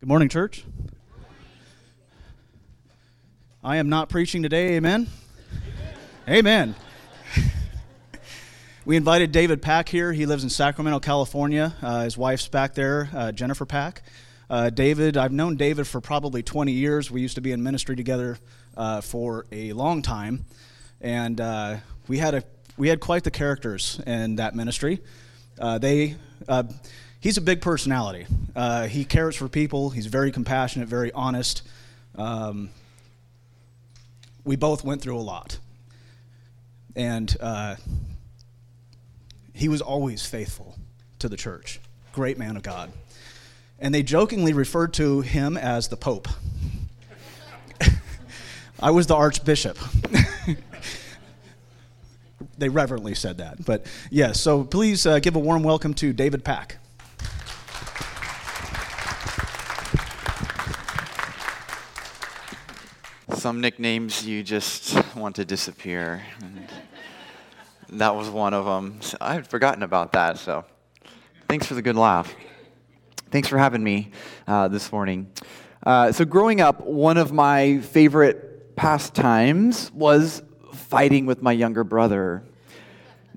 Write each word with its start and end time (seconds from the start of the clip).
Good 0.00 0.08
morning, 0.08 0.28
church. 0.28 0.64
I 3.64 3.78
am 3.78 3.88
not 3.88 4.08
preaching 4.08 4.44
today, 4.44 4.76
amen? 4.76 5.08
Amen. 6.28 6.76
we 8.84 8.96
invited 8.96 9.32
David 9.32 9.60
Pack 9.60 9.88
here. 9.88 10.12
He 10.12 10.24
lives 10.24 10.44
in 10.44 10.50
Sacramento, 10.50 11.00
California. 11.00 11.74
Uh, 11.82 12.04
his 12.04 12.16
wife's 12.16 12.46
back 12.46 12.74
there, 12.74 13.10
uh, 13.12 13.32
Jennifer 13.32 13.66
Pack. 13.66 14.02
Uh, 14.48 14.70
David, 14.70 15.16
I've 15.16 15.32
known 15.32 15.56
David 15.56 15.88
for 15.88 16.00
probably 16.00 16.44
20 16.44 16.70
years. 16.70 17.10
We 17.10 17.20
used 17.20 17.34
to 17.34 17.40
be 17.40 17.50
in 17.50 17.64
ministry 17.64 17.96
together 17.96 18.38
uh, 18.76 19.00
for 19.00 19.46
a 19.50 19.72
long 19.72 20.02
time, 20.02 20.44
and 21.00 21.40
uh, 21.40 21.78
we 22.06 22.18
had 22.18 22.34
a 22.34 22.44
we 22.76 22.86
had 22.86 23.00
quite 23.00 23.24
the 23.24 23.32
characters 23.32 24.00
in 24.06 24.36
that 24.36 24.54
ministry. 24.54 25.00
Uh, 25.58 25.78
they 25.78 26.14
he's 27.20 27.36
a 27.36 27.40
big 27.40 27.60
personality. 27.60 28.26
Uh, 28.54 28.86
he 28.86 29.04
cares 29.04 29.36
for 29.36 29.48
people. 29.48 29.90
He's 29.90 30.06
very 30.06 30.32
compassionate, 30.32 30.88
very 30.88 31.12
honest. 31.12 31.62
Um, 32.16 32.70
we 34.44 34.56
both 34.56 34.84
went 34.84 35.02
through 35.02 35.18
a 35.18 35.20
lot. 35.20 35.58
And 36.96 37.36
uh, 37.40 37.76
he 39.52 39.68
was 39.68 39.80
always 39.80 40.24
faithful 40.24 40.76
to 41.18 41.28
the 41.28 41.36
church. 41.36 41.80
Great 42.12 42.38
man 42.38 42.56
of 42.56 42.62
God. 42.62 42.90
And 43.78 43.94
they 43.94 44.02
jokingly 44.02 44.52
referred 44.52 44.94
to 44.94 45.20
him 45.20 45.56
as 45.56 45.88
the 45.88 45.96
Pope. 45.96 46.26
I 48.80 48.90
was 48.90 49.06
the 49.06 49.14
Archbishop. 49.14 49.78
they 52.58 52.68
reverently 52.68 53.14
said 53.14 53.38
that. 53.38 53.64
But 53.64 53.82
yes, 53.84 54.10
yeah, 54.10 54.32
so 54.32 54.64
please 54.64 55.06
uh, 55.06 55.20
give 55.20 55.36
a 55.36 55.38
warm 55.38 55.62
welcome 55.62 55.94
to 55.94 56.12
David 56.12 56.44
Pack. 56.44 56.78
Some 63.38 63.60
nicknames 63.60 64.26
you 64.26 64.42
just 64.42 65.00
want 65.14 65.36
to 65.36 65.44
disappear. 65.44 66.24
And 66.40 68.00
that 68.00 68.16
was 68.16 68.28
one 68.28 68.52
of 68.52 68.64
them. 68.64 68.98
I 69.20 69.34
had 69.34 69.46
forgotten 69.46 69.84
about 69.84 70.10
that, 70.10 70.38
so 70.38 70.64
thanks 71.46 71.64
for 71.64 71.74
the 71.74 71.82
good 71.82 71.94
laugh. 71.94 72.34
Thanks 73.30 73.46
for 73.46 73.56
having 73.56 73.84
me 73.84 74.10
uh, 74.48 74.66
this 74.66 74.90
morning. 74.90 75.30
Uh, 75.86 76.10
so, 76.10 76.24
growing 76.24 76.60
up, 76.60 76.84
one 76.84 77.16
of 77.16 77.30
my 77.30 77.78
favorite 77.78 78.74
pastimes 78.74 79.92
was 79.92 80.42
fighting 80.72 81.24
with 81.24 81.40
my 81.40 81.52
younger 81.52 81.84
brother. 81.84 82.42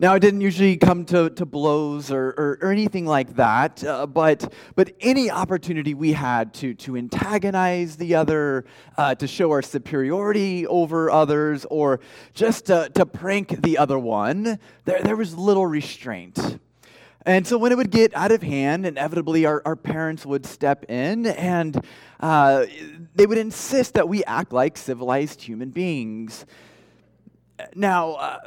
Now, 0.02 0.16
it 0.16 0.22
didn't 0.22 0.42
usually 0.42 0.78
come 0.78 1.06
to, 1.06 1.30
to 1.30 1.46
blows 1.46 2.10
or, 2.10 2.30
or, 2.30 2.58
or 2.60 2.72
anything 2.72 3.06
like 3.06 3.36
that, 3.36 3.84
uh, 3.84 4.08
but, 4.08 4.52
but 4.74 4.94
any 5.00 5.30
opportunity 5.30 5.94
we 5.94 6.14
had 6.14 6.56
to, 6.56 6.74
to 6.74 6.98
antagonize 6.98 7.98
the 7.98 8.16
other, 8.16 8.66
uh, 8.98 9.14
to 9.14 9.28
show 9.28 9.52
our 9.52 9.62
superiority 9.62 10.66
over 10.66 11.12
others, 11.12 11.68
or 11.70 12.00
just 12.34 12.66
to, 12.66 12.90
to 12.96 13.06
prank 13.06 13.62
the 13.62 13.78
other 13.78 14.00
one, 14.00 14.58
there, 14.86 15.04
there 15.04 15.16
was 15.16 15.38
little 15.38 15.68
restraint. 15.68 16.58
And 17.24 17.46
so 17.46 17.60
when 17.60 17.72
it 17.72 17.76
would 17.76 17.92
get 17.92 18.12
out 18.16 18.32
of 18.32 18.42
hand, 18.42 18.88
inevitably 18.88 19.46
our, 19.46 19.62
our 19.66 19.76
parents 19.76 20.26
would 20.26 20.48
step 20.48 20.84
in 20.90 21.28
and 21.28 21.80
uh, 22.22 22.66
they 23.14 23.28
would 23.28 23.38
insist 23.38 23.94
that 23.94 24.10
we 24.10 24.24
act 24.24 24.52
like 24.52 24.78
civilized 24.78 25.44
human 25.44 25.70
beings. 25.70 26.48
Now, 27.76 28.14
uh, 28.14 28.40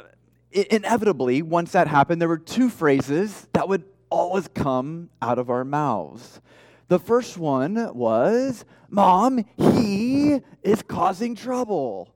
inevitably, 0.55 1.41
once 1.41 1.73
that 1.73 1.87
happened, 1.87 2.21
there 2.21 2.29
were 2.29 2.37
two 2.37 2.69
phrases 2.69 3.47
that 3.53 3.67
would 3.67 3.83
always 4.09 4.47
come 4.47 5.09
out 5.21 5.37
of 5.37 5.49
our 5.49 5.65
mouths. 5.65 6.41
The 6.87 6.99
first 6.99 7.37
one 7.37 7.93
was, 7.95 8.63
Mom, 8.89 9.43
he 9.57 10.39
is 10.63 10.81
causing 10.81 11.35
trouble. 11.35 12.13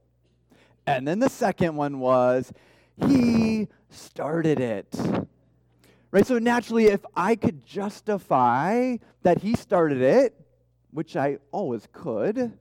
And 0.86 1.08
then 1.08 1.20
the 1.20 1.30
second 1.30 1.76
one 1.76 2.00
was, 2.00 2.52
He 3.08 3.68
started 3.90 4.60
it. 4.60 4.96
Right? 6.12 6.26
So 6.26 6.40
naturally, 6.40 6.86
if 6.86 7.06
I 7.16 7.36
could 7.36 7.66
justify 7.66 8.98
that 9.22 9.42
he 9.42 9.56
started 9.56 10.02
it, 10.02 10.36
which 10.92 11.16
I 11.16 11.38
always 11.52 11.88
could, 11.92 12.58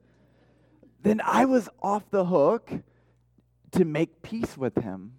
then 1.01 1.21
I 1.23 1.45
was 1.45 1.69
off 1.81 2.09
the 2.11 2.25
hook 2.25 2.71
to 3.71 3.85
make 3.85 4.21
peace 4.21 4.57
with 4.57 4.75
him. 4.75 5.13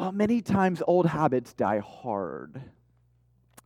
Well, 0.00 0.12
many 0.12 0.40
times 0.40 0.82
old 0.86 1.04
habits 1.04 1.52
die 1.52 1.80
hard. 1.80 2.58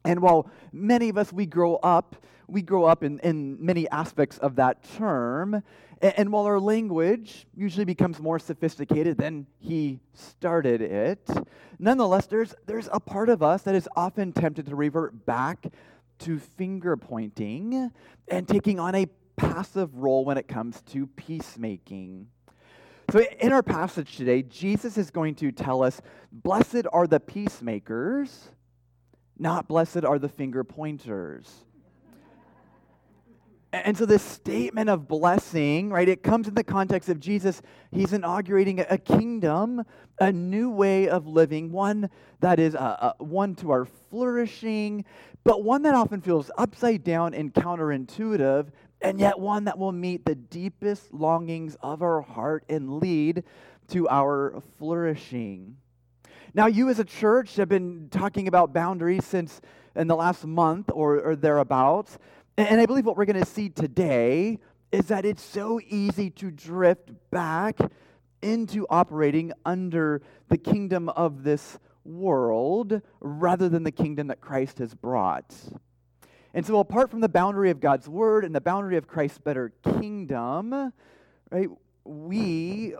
And 0.05 0.19
while 0.19 0.51
many 0.73 1.09
of 1.09 1.17
us, 1.17 1.33
we 1.33 1.47
grow 1.47 1.77
up, 1.77 2.17
we 2.49 2.61
grow 2.61 2.87
up 2.87 3.05
in, 3.05 3.21
in 3.21 3.65
many 3.65 3.89
aspects 3.91 4.39
of 4.39 4.57
that 4.57 4.83
term. 4.97 5.63
And, 6.03 6.15
and 6.17 6.33
while 6.33 6.47
our 6.47 6.59
language 6.59 7.47
usually 7.55 7.85
becomes 7.85 8.19
more 8.19 8.41
sophisticated 8.41 9.17
than 9.17 9.47
he 9.61 10.01
started 10.13 10.81
it, 10.81 11.31
nonetheless, 11.79 12.27
there's, 12.27 12.53
there's 12.67 12.89
a 12.91 12.99
part 12.99 13.29
of 13.29 13.41
us 13.41 13.63
that 13.63 13.77
is 13.77 13.89
often 13.95 14.33
tempted 14.33 14.67
to 14.67 14.75
revert 14.75 15.25
back 15.25 15.69
to 16.19 16.41
finger 16.41 16.97
pointing 16.97 17.93
and 18.27 18.49
taking 18.49 18.81
on 18.81 18.97
a 18.97 19.07
passive 19.37 19.95
role 19.95 20.25
when 20.25 20.37
it 20.37 20.49
comes 20.49 20.83
to 20.83 21.07
peacemaking. 21.07 22.27
So, 23.11 23.23
in 23.41 23.53
our 23.53 23.63
passage 23.63 24.17
today, 24.17 24.43
Jesus 24.43 24.97
is 24.97 25.11
going 25.11 25.35
to 25.37 25.53
tell 25.53 25.83
us 25.83 26.01
blessed 26.33 26.87
are 26.93 27.07
the 27.07 27.21
peacemakers, 27.21 28.51
not 29.39 29.69
blessed 29.69 30.05
are 30.05 30.19
the 30.19 30.29
finger 30.29 30.65
pointers. 30.65 31.65
And 33.73 33.99
so, 33.99 34.07
this 34.07 34.23
statement 34.23 34.89
of 34.89 35.07
blessing, 35.09 35.91
right, 35.91 36.09
it 36.09 36.23
comes 36.23 36.49
in 36.49 36.55
the 36.55 36.65
context 36.65 37.09
of 37.09 37.21
Jesus. 37.21 37.61
He's 37.91 38.13
inaugurating 38.13 38.81
a 38.89 38.97
kingdom, 38.97 39.85
a 40.21 40.33
new 40.33 40.71
way 40.71 41.09
of 41.09 41.27
living, 41.27 41.73
one 41.73 42.09
that 42.41 42.59
is 42.61 42.75
uh, 42.75 42.79
uh, 42.79 43.13
one 43.19 43.55
to 43.57 43.71
our 43.73 43.85
flourishing, 43.85 45.05
but 45.43 45.65
one 45.65 45.83
that 45.83 45.95
often 45.95 46.21
feels 46.21 46.51
upside 46.57 47.03
down 47.05 47.35
and 47.35 47.53
counterintuitive 47.53 48.69
and 49.01 49.21
yet 49.21 49.39
one 49.39 49.65
that 49.65 49.79
will 49.79 49.93
meet 49.93 50.25
the 50.25 50.35
deepest 50.35 51.13
longings 51.13 51.77
of 51.83 52.03
our 52.03 52.23
heart 52.23 52.65
and 52.69 52.99
lead 53.01 53.45
to 53.89 54.09
our 54.09 54.63
flourishing. 54.79 55.77
Now, 56.55 56.67
you 56.67 56.89
as 56.89 56.99
a 56.99 57.05
church 57.05 57.57
have 57.57 57.69
been 57.69 58.09
talking 58.11 58.49
about 58.49 58.73
boundaries 58.73 59.25
since 59.25 59.61
in 59.97 60.07
the 60.07 60.17
last 60.17 60.45
month 60.45 60.91
or, 60.93 61.21
or 61.21 61.37
thereabouts. 61.37 62.19
And 62.57 62.81
I 62.81 62.87
believe 62.87 63.05
what 63.05 63.17
we're 63.17 63.25
going 63.25 63.43
to 63.43 63.51
see 63.51 63.69
today 63.69 64.59
is 64.93 65.07
that 65.07 65.25
it's 65.25 65.43
so 65.43 65.81
easy 65.89 66.31
to 66.31 66.51
drift 66.51 67.11
back 67.31 67.79
into 68.43 68.87
operating 68.89 69.53
under 69.65 70.23
the 70.49 70.59
kingdom 70.59 71.09
of 71.09 71.43
this 71.43 71.79
world 72.05 73.01
rather 73.21 73.69
than 73.69 73.83
the 73.83 73.91
kingdom 73.91 74.29
that 74.29 74.41
Christ 74.41 74.79
has 74.79 74.95
brought. 74.95 75.53
And 76.55 76.65
so, 76.65 76.79
apart 76.79 77.11
from 77.11 77.21
the 77.21 77.29
boundary 77.29 77.71
of 77.71 77.81
God's 77.81 78.09
word 78.09 78.45
and 78.45 78.55
the 78.55 78.61
boundary 78.61 78.97
of 78.97 79.09
Christ's 79.09 79.39
better 79.39 79.73
kingdom, 79.99 80.93
right, 81.51 81.69
we, 82.05 82.95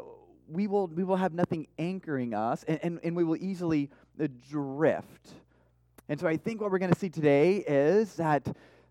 we, 0.49 0.67
will, 0.67 0.89
we 0.89 1.05
will 1.05 1.17
have 1.17 1.33
nothing 1.33 1.69
anchoring 1.79 2.35
us 2.35 2.65
and, 2.65 2.81
and, 2.83 3.01
and 3.05 3.15
we 3.15 3.23
will 3.23 3.37
easily 3.37 3.91
drift. 4.51 5.35
And 6.09 6.19
so, 6.19 6.27
I 6.27 6.37
think 6.37 6.61
what 6.61 6.73
we're 6.73 6.81
going 6.81 6.93
to 6.93 6.99
see 6.99 7.09
today 7.09 7.59
is 7.59 8.17
that, 8.17 8.45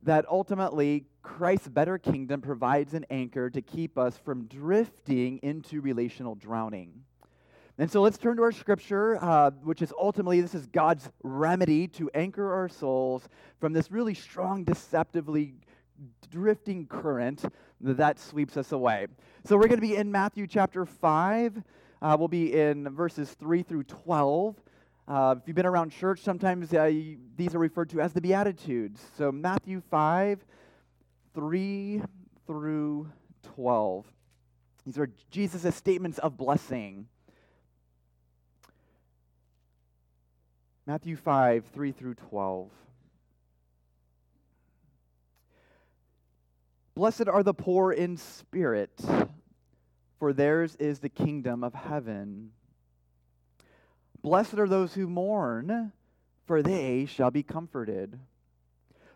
that 0.03 0.25
ultimately 0.29 1.07
Christ's 1.21 1.67
better 1.67 1.97
kingdom 1.97 2.39
provides 2.39 2.93
an 2.93 3.05
anchor 3.09 3.49
to 3.49 3.61
keep 3.61 3.97
us 3.97 4.17
from 4.17 4.45
drifting 4.45 5.39
into 5.43 5.81
relational 5.81 6.35
drowning. 6.35 7.03
And 7.79 7.89
so 7.89 8.01
let's 8.01 8.19
turn 8.19 8.37
to 8.37 8.43
our 8.43 8.51
scripture, 8.51 9.17
uh, 9.19 9.49
which 9.63 9.81
is 9.81 9.91
ultimately 9.99 10.39
this 10.41 10.53
is 10.53 10.67
God's 10.67 11.09
remedy 11.23 11.87
to 11.89 12.09
anchor 12.13 12.53
our 12.53 12.69
souls 12.69 13.27
from 13.59 13.73
this 13.73 13.91
really 13.91 14.13
strong, 14.13 14.63
deceptively 14.63 15.55
drifting 16.29 16.85
current 16.85 17.43
that 17.81 18.19
sweeps 18.19 18.57
us 18.57 18.71
away. 18.71 19.07
So 19.45 19.55
we're 19.55 19.67
going 19.67 19.81
to 19.81 19.87
be 19.87 19.95
in 19.95 20.11
Matthew 20.11 20.45
chapter 20.45 20.85
5. 20.85 21.63
Uh, 22.01 22.15
we'll 22.19 22.27
be 22.27 22.53
in 22.53 22.89
verses 22.93 23.31
3 23.39 23.63
through 23.63 23.83
12. 23.83 24.55
Uh, 25.07 25.35
if 25.37 25.47
you've 25.47 25.55
been 25.55 25.65
around 25.65 25.91
church, 25.91 26.21
sometimes 26.21 26.73
uh, 26.73 26.83
you, 26.83 27.17
these 27.35 27.55
are 27.55 27.59
referred 27.59 27.89
to 27.89 28.01
as 28.01 28.13
the 28.13 28.21
Beatitudes. 28.21 29.01
So 29.17 29.31
Matthew 29.31 29.81
5, 29.89 30.45
3 31.33 32.01
through 32.45 33.09
12. 33.55 34.05
These 34.85 34.97
are 34.99 35.09
Jesus' 35.31 35.75
statements 35.75 36.19
of 36.19 36.37
blessing. 36.37 37.07
Matthew 40.85 41.15
5, 41.15 41.63
3 41.73 41.91
through 41.93 42.15
12. 42.15 42.69
Blessed 46.93 47.29
are 47.29 47.41
the 47.41 47.53
poor 47.53 47.93
in 47.93 48.17
spirit, 48.17 48.99
for 50.19 50.33
theirs 50.33 50.75
is 50.75 50.99
the 50.99 51.07
kingdom 51.07 51.63
of 51.63 51.73
heaven. 51.73 52.51
Blessed 54.21 54.55
are 54.55 54.67
those 54.67 54.93
who 54.93 55.07
mourn, 55.07 55.93
for 56.47 56.61
they 56.61 57.05
shall 57.05 57.31
be 57.31 57.43
comforted. 57.43 58.19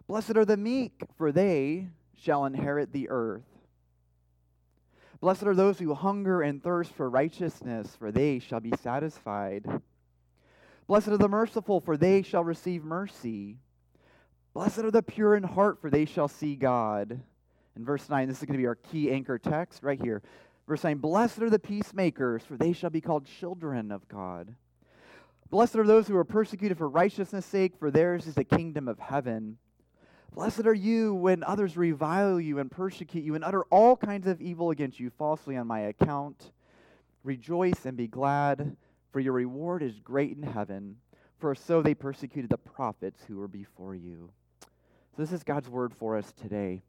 Blessed 0.07 0.37
are 0.37 0.45
the 0.45 0.55
meek, 0.55 1.03
for 1.17 1.33
they 1.33 1.89
shall 2.15 2.45
inherit 2.45 2.93
the 2.93 3.09
earth. 3.09 3.43
Blessed 5.19 5.43
are 5.43 5.55
those 5.55 5.79
who 5.79 5.93
hunger 5.93 6.41
and 6.41 6.63
thirst 6.63 6.93
for 6.93 7.09
righteousness, 7.09 7.93
for 7.99 8.09
they 8.09 8.39
shall 8.39 8.61
be 8.61 8.73
satisfied. 8.81 9.65
Blessed 10.87 11.09
are 11.09 11.17
the 11.17 11.27
merciful, 11.27 11.81
for 11.81 11.97
they 11.97 12.21
shall 12.21 12.43
receive 12.43 12.83
mercy. 12.83 13.57
Blessed 14.53 14.79
are 14.79 14.91
the 14.91 15.03
pure 15.03 15.35
in 15.35 15.43
heart, 15.43 15.79
for 15.81 15.89
they 15.89 16.05
shall 16.05 16.29
see 16.29 16.55
God. 16.55 17.19
In 17.75 17.85
verse 17.85 18.09
9, 18.09 18.27
this 18.27 18.39
is 18.39 18.45
going 18.45 18.57
to 18.57 18.61
be 18.61 18.67
our 18.67 18.75
key 18.75 19.11
anchor 19.11 19.37
text 19.37 19.83
right 19.83 20.01
here. 20.01 20.23
Verse 20.67 20.83
9 20.83 20.97
Blessed 20.97 21.41
are 21.43 21.49
the 21.49 21.59
peacemakers, 21.59 22.43
for 22.43 22.55
they 22.55 22.73
shall 22.73 22.89
be 22.89 23.01
called 23.01 23.25
children 23.25 23.91
of 23.91 24.07
God. 24.07 24.55
Blessed 25.49 25.75
are 25.75 25.85
those 25.85 26.07
who 26.07 26.17
are 26.17 26.25
persecuted 26.25 26.77
for 26.77 26.89
righteousness' 26.89 27.45
sake, 27.45 27.73
for 27.77 27.91
theirs 27.91 28.25
is 28.25 28.35
the 28.35 28.43
kingdom 28.43 28.87
of 28.87 28.99
heaven. 28.99 29.57
Blessed 30.33 30.65
are 30.65 30.73
you 30.73 31.13
when 31.13 31.43
others 31.43 31.77
revile 31.77 32.39
you 32.39 32.59
and 32.59 32.69
persecute 32.69 33.23
you 33.23 33.35
and 33.35 33.43
utter 33.43 33.63
all 33.65 33.95
kinds 33.97 34.27
of 34.27 34.41
evil 34.41 34.71
against 34.71 34.99
you 34.99 35.09
falsely 35.09 35.57
on 35.57 35.67
my 35.67 35.79
account. 35.81 36.51
Rejoice 37.23 37.85
and 37.85 37.97
be 37.97 38.07
glad, 38.07 38.75
for 39.11 39.19
your 39.19 39.33
reward 39.33 39.83
is 39.83 39.99
great 39.99 40.37
in 40.37 40.43
heaven, 40.43 40.97
for 41.39 41.53
so 41.55 41.81
they 41.81 41.93
persecuted 41.93 42.49
the 42.49 42.57
prophets 42.57 43.21
who 43.27 43.37
were 43.37 43.47
before 43.47 43.95
you. 43.95 44.29
So, 44.61 45.21
this 45.21 45.31
is 45.31 45.43
God's 45.43 45.69
word 45.69 45.93
for 45.93 46.17
us 46.17 46.31
today. 46.33 46.81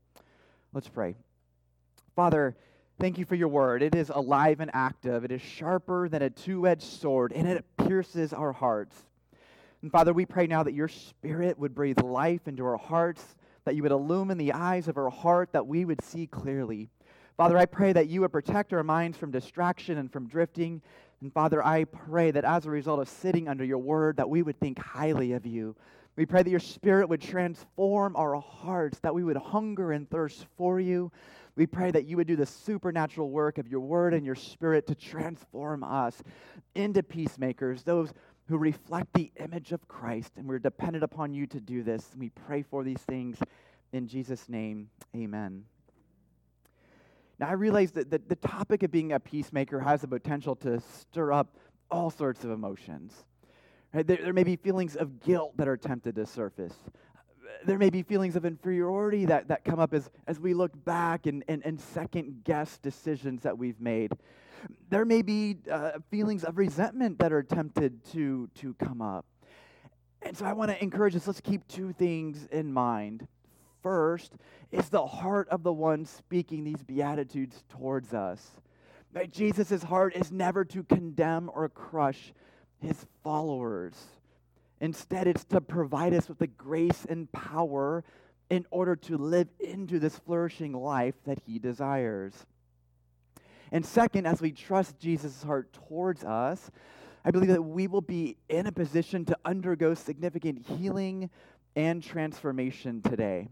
Let's 0.72 0.88
pray. 0.88 1.14
Father, 2.14 2.56
thank 2.98 3.18
you 3.18 3.24
for 3.24 3.34
your 3.34 3.48
word. 3.48 3.82
It 3.82 3.94
is 3.94 4.10
alive 4.10 4.60
and 4.60 4.70
active, 4.74 5.24
it 5.24 5.32
is 5.32 5.42
sharper 5.42 6.08
than 6.08 6.22
a 6.22 6.30
two 6.30 6.66
edged 6.66 6.82
sword, 6.82 7.32
and 7.32 7.46
it 7.48 7.64
pierces 7.76 8.32
our 8.32 8.52
hearts. 8.52 8.96
And 9.82 9.92
Father, 9.92 10.12
we 10.12 10.26
pray 10.26 10.46
now 10.46 10.64
that 10.64 10.74
your 10.74 10.88
spirit 10.88 11.58
would 11.58 11.74
breathe 11.74 12.00
life 12.00 12.48
into 12.48 12.64
our 12.64 12.76
hearts, 12.76 13.36
that 13.64 13.76
you 13.76 13.82
would 13.82 13.92
illumine 13.92 14.38
the 14.38 14.52
eyes 14.52 14.88
of 14.88 14.96
our 14.96 15.10
heart, 15.10 15.52
that 15.52 15.66
we 15.66 15.84
would 15.84 16.02
see 16.02 16.26
clearly. 16.26 16.88
Father, 17.36 17.56
I 17.56 17.66
pray 17.66 17.92
that 17.92 18.08
you 18.08 18.22
would 18.22 18.32
protect 18.32 18.72
our 18.72 18.82
minds 18.82 19.16
from 19.16 19.30
distraction 19.30 19.98
and 19.98 20.12
from 20.12 20.26
drifting. 20.26 20.82
And 21.20 21.32
Father, 21.32 21.64
I 21.64 21.84
pray 21.84 22.30
that 22.30 22.44
as 22.44 22.66
a 22.66 22.70
result 22.70 23.00
of 23.00 23.08
sitting 23.08 23.48
under 23.48 23.64
your 23.64 23.78
word, 23.78 24.16
that 24.18 24.30
we 24.30 24.42
would 24.42 24.58
think 24.60 24.78
highly 24.78 25.32
of 25.32 25.46
you. 25.46 25.74
We 26.16 26.26
pray 26.26 26.42
that 26.42 26.50
your 26.50 26.60
spirit 26.60 27.08
would 27.08 27.20
transform 27.20 28.16
our 28.16 28.34
hearts, 28.40 28.98
that 29.00 29.14
we 29.14 29.24
would 29.24 29.36
hunger 29.36 29.92
and 29.92 30.08
thirst 30.08 30.46
for 30.56 30.80
you. 30.80 31.12
We 31.54 31.66
pray 31.66 31.90
that 31.90 32.06
you 32.06 32.16
would 32.16 32.26
do 32.26 32.36
the 32.36 32.46
supernatural 32.46 33.30
work 33.30 33.58
of 33.58 33.68
your 33.68 33.80
word 33.80 34.14
and 34.14 34.24
your 34.24 34.34
spirit 34.34 34.86
to 34.88 34.94
transform 34.94 35.82
us 35.82 36.22
into 36.74 37.02
peacemakers, 37.02 37.82
those 37.82 38.12
who 38.48 38.58
reflect 38.58 39.12
the 39.14 39.30
image 39.36 39.72
of 39.72 39.86
Christ. 39.88 40.32
And 40.36 40.46
we're 40.48 40.58
dependent 40.58 41.04
upon 41.04 41.34
you 41.34 41.46
to 41.48 41.60
do 41.60 41.82
this. 41.82 42.10
We 42.16 42.30
pray 42.30 42.62
for 42.62 42.82
these 42.82 43.00
things 43.02 43.38
in 43.92 44.06
Jesus' 44.06 44.48
name. 44.48 44.88
Amen. 45.14 45.64
Now, 47.38 47.48
I 47.48 47.52
realize 47.52 47.92
that 47.92 48.10
the, 48.10 48.20
the 48.26 48.36
topic 48.36 48.82
of 48.82 48.90
being 48.90 49.12
a 49.12 49.20
peacemaker 49.20 49.80
has 49.80 50.00
the 50.00 50.08
potential 50.08 50.56
to 50.56 50.80
stir 50.80 51.32
up 51.32 51.56
all 51.90 52.10
sorts 52.10 52.44
of 52.44 52.50
emotions. 52.50 53.24
Right? 53.92 54.06
There, 54.06 54.16
there 54.16 54.32
may 54.32 54.44
be 54.44 54.56
feelings 54.56 54.96
of 54.96 55.20
guilt 55.20 55.56
that 55.56 55.68
are 55.68 55.76
tempted 55.76 56.16
to 56.16 56.26
surface. 56.26 56.74
There 57.64 57.78
may 57.78 57.90
be 57.90 58.02
feelings 58.02 58.36
of 58.36 58.44
inferiority 58.44 59.24
that, 59.26 59.48
that 59.48 59.64
come 59.64 59.78
up 59.78 59.94
as, 59.94 60.10
as 60.26 60.38
we 60.38 60.52
look 60.52 60.84
back 60.84 61.26
and, 61.26 61.44
and, 61.48 61.64
and 61.64 61.80
second 61.80 62.44
guess 62.44 62.78
decisions 62.78 63.42
that 63.42 63.56
we've 63.56 63.80
made. 63.80 64.12
There 64.90 65.04
may 65.04 65.22
be 65.22 65.56
uh, 65.70 65.92
feelings 66.10 66.44
of 66.44 66.58
resentment 66.58 67.18
that 67.20 67.32
are 67.32 67.42
tempted 67.42 68.04
to, 68.12 68.48
to 68.56 68.74
come 68.74 69.00
up. 69.00 69.24
And 70.22 70.36
so 70.36 70.44
I 70.44 70.52
want 70.52 70.70
to 70.72 70.82
encourage 70.82 71.14
us 71.14 71.26
let's 71.26 71.40
keep 71.40 71.66
two 71.68 71.92
things 71.92 72.46
in 72.50 72.72
mind. 72.72 73.26
First 73.82 74.34
is 74.72 74.88
the 74.88 75.06
heart 75.06 75.48
of 75.48 75.62
the 75.62 75.72
one 75.72 76.04
speaking 76.04 76.64
these 76.64 76.82
Beatitudes 76.82 77.62
towards 77.68 78.12
us. 78.12 78.52
That 79.12 79.32
Jesus' 79.32 79.82
heart 79.82 80.14
is 80.14 80.30
never 80.30 80.64
to 80.66 80.82
condemn 80.82 81.50
or 81.54 81.68
crush 81.68 82.32
his 82.80 83.06
followers. 83.22 83.94
Instead, 84.80 85.26
it's 85.26 85.44
to 85.46 85.60
provide 85.60 86.14
us 86.14 86.28
with 86.28 86.38
the 86.38 86.46
grace 86.46 87.06
and 87.08 87.30
power 87.32 88.04
in 88.50 88.66
order 88.70 88.96
to 88.96 89.16
live 89.16 89.48
into 89.60 89.98
this 89.98 90.18
flourishing 90.18 90.72
life 90.72 91.14
that 91.24 91.38
he 91.46 91.58
desires. 91.58 92.46
And 93.72 93.84
second, 93.84 94.26
as 94.26 94.40
we 94.40 94.52
trust 94.52 94.98
Jesus' 94.98 95.42
heart 95.42 95.72
towards 95.72 96.24
us, 96.24 96.70
I 97.24 97.30
believe 97.30 97.50
that 97.50 97.62
we 97.62 97.86
will 97.86 98.00
be 98.00 98.36
in 98.48 98.66
a 98.66 98.72
position 98.72 99.24
to 99.26 99.38
undergo 99.44 99.94
significant 99.94 100.66
healing 100.66 101.28
and 101.76 102.02
transformation 102.02 103.02
today. 103.02 103.48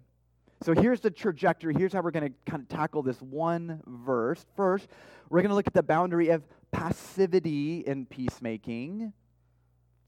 So 0.63 0.75
here's 0.75 1.01
the 1.01 1.11
trajectory. 1.11 1.75
Here's 1.75 1.93
how 1.93 2.01
we're 2.01 2.11
going 2.11 2.29
to 2.29 2.51
kind 2.51 2.63
of 2.63 2.69
tackle 2.69 3.03
this 3.03 3.21
one 3.21 3.83
verse. 3.87 4.45
First, 4.57 4.89
we're 5.29 5.43
going 5.43 5.51
to 5.51 5.55
look 5.55 5.67
at 5.67 5.75
the 5.75 5.83
boundary 5.83 6.31
of 6.31 6.43
passivity 6.73 7.81
in 7.81 8.07
peacemaking. 8.07 9.13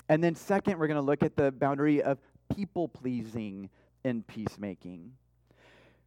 And 0.08 0.24
then, 0.24 0.34
second, 0.34 0.78
we're 0.78 0.86
going 0.86 0.96
to 0.96 1.02
look 1.02 1.22
at 1.22 1.36
the 1.36 1.52
boundary 1.52 2.02
of 2.02 2.18
people 2.54 2.88
pleasing 2.88 3.68
in 4.04 4.22
peacemaking. 4.22 5.12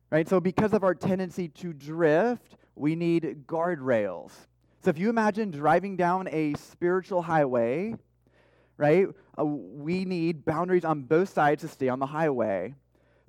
Right? 0.10 0.28
So, 0.28 0.40
because 0.40 0.74
of 0.74 0.84
our 0.84 0.96
tendency 0.96 1.48
to 1.50 1.72
drift, 1.72 2.56
we 2.76 2.96
need 2.96 3.44
guardrails. 3.46 4.32
So 4.84 4.90
if 4.90 4.98
you 4.98 5.10
imagine 5.10 5.52
driving 5.52 5.96
down 5.96 6.28
a 6.32 6.56
spiritual 6.56 7.22
highway, 7.22 7.96
right, 8.78 9.08
uh, 9.38 9.46
we 9.46 10.06
need 10.06 10.44
boundaries 10.44 10.84
on 10.86 11.04
both 11.04 11.30
sides 11.30 11.62
to 11.62 11.68
stay 11.68 11.88
on 11.88 12.00
the 12.00 12.08
highway. 12.08 12.74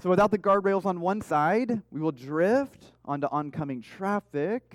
So 0.02 0.10
without 0.10 0.32
the 0.32 0.38
guardrails 0.38 0.84
on 0.84 1.00
one 1.00 1.20
side, 1.20 1.80
we 1.92 2.00
will 2.00 2.10
drift 2.10 2.86
onto 3.04 3.28
oncoming 3.28 3.82
traffic, 3.82 4.74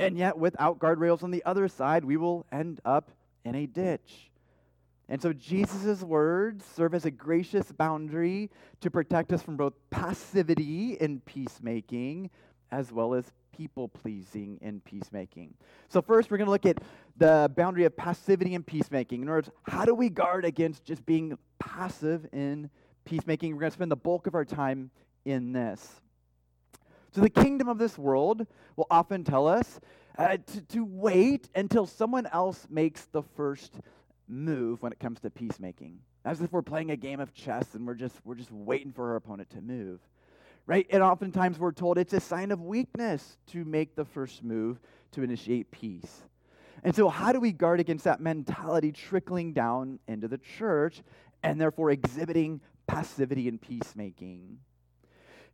and 0.00 0.18
yet 0.18 0.36
without 0.36 0.80
guardrails 0.80 1.22
on 1.22 1.30
the 1.30 1.44
other 1.44 1.68
side, 1.68 2.04
we 2.04 2.16
will 2.16 2.44
end 2.50 2.80
up 2.84 3.12
in 3.44 3.54
a 3.54 3.66
ditch. 3.66 4.32
And 5.08 5.22
so 5.22 5.32
Jesus' 5.32 6.02
words 6.02 6.64
serve 6.74 6.92
as 6.94 7.04
a 7.04 7.10
gracious 7.12 7.70
boundary 7.70 8.50
to 8.80 8.90
protect 8.90 9.32
us 9.32 9.42
from 9.42 9.56
both 9.56 9.74
passivity 9.90 10.94
in 10.94 11.20
peacemaking 11.20 12.28
as 12.72 12.90
well 12.90 13.14
as 13.14 13.30
people 13.52 13.86
pleasing 13.86 14.58
in 14.60 14.80
peacemaking. 14.80 15.54
So, 15.88 16.02
first, 16.02 16.32
we're 16.32 16.36
going 16.36 16.46
to 16.46 16.50
look 16.50 16.66
at 16.66 16.78
the 17.16 17.48
boundary 17.56 17.84
of 17.84 17.96
passivity 17.96 18.54
in 18.54 18.64
peacemaking. 18.64 19.22
In 19.22 19.28
other 19.28 19.36
words, 19.36 19.50
how 19.62 19.84
do 19.84 19.94
we 19.94 20.08
guard 20.08 20.44
against 20.44 20.84
just 20.84 21.06
being 21.06 21.38
passive 21.60 22.26
in 22.32 22.70
peacemaking? 23.08 23.54
We're 23.54 23.60
going 23.60 23.70
to 23.70 23.74
spend 23.74 23.90
the 23.90 23.96
bulk 23.96 24.26
of 24.26 24.34
our 24.34 24.44
time 24.44 24.90
in 25.24 25.52
this. 25.52 26.00
So, 27.12 27.20
the 27.20 27.30
kingdom 27.30 27.68
of 27.68 27.78
this 27.78 27.96
world 27.96 28.46
will 28.76 28.86
often 28.90 29.24
tell 29.24 29.48
us 29.48 29.80
uh, 30.18 30.36
to, 30.36 30.60
to 30.60 30.84
wait 30.84 31.48
until 31.54 31.86
someone 31.86 32.26
else 32.26 32.66
makes 32.68 33.06
the 33.06 33.22
first 33.22 33.80
move 34.28 34.82
when 34.82 34.92
it 34.92 35.00
comes 35.00 35.20
to 35.20 35.30
peacemaking. 35.30 35.98
As 36.24 36.42
if 36.42 36.52
we're 36.52 36.62
playing 36.62 36.90
a 36.90 36.96
game 36.96 37.20
of 37.20 37.32
chess 37.32 37.74
and 37.74 37.86
we're 37.86 37.94
just, 37.94 38.16
we're 38.24 38.34
just 38.34 38.52
waiting 38.52 38.92
for 38.92 39.10
our 39.10 39.16
opponent 39.16 39.48
to 39.50 39.60
move 39.60 40.00
right? 40.68 40.86
And 40.90 41.02
oftentimes 41.02 41.58
we're 41.58 41.72
told 41.72 41.98
it's 41.98 42.12
a 42.12 42.20
sign 42.20 42.52
of 42.52 42.60
weakness 42.60 43.38
to 43.52 43.64
make 43.64 43.96
the 43.96 44.04
first 44.04 44.44
move 44.44 44.78
to 45.12 45.22
initiate 45.22 45.70
peace. 45.72 46.22
And 46.84 46.94
so, 46.94 47.08
how 47.08 47.32
do 47.32 47.40
we 47.40 47.50
guard 47.50 47.80
against 47.80 48.04
that 48.04 48.20
mentality 48.20 48.92
trickling 48.92 49.52
down 49.52 49.98
into 50.06 50.28
the 50.28 50.38
church 50.38 51.02
and 51.42 51.60
therefore 51.60 51.90
exhibiting 51.90 52.60
passivity 52.88 53.46
and 53.46 53.60
peacemaking? 53.60 54.58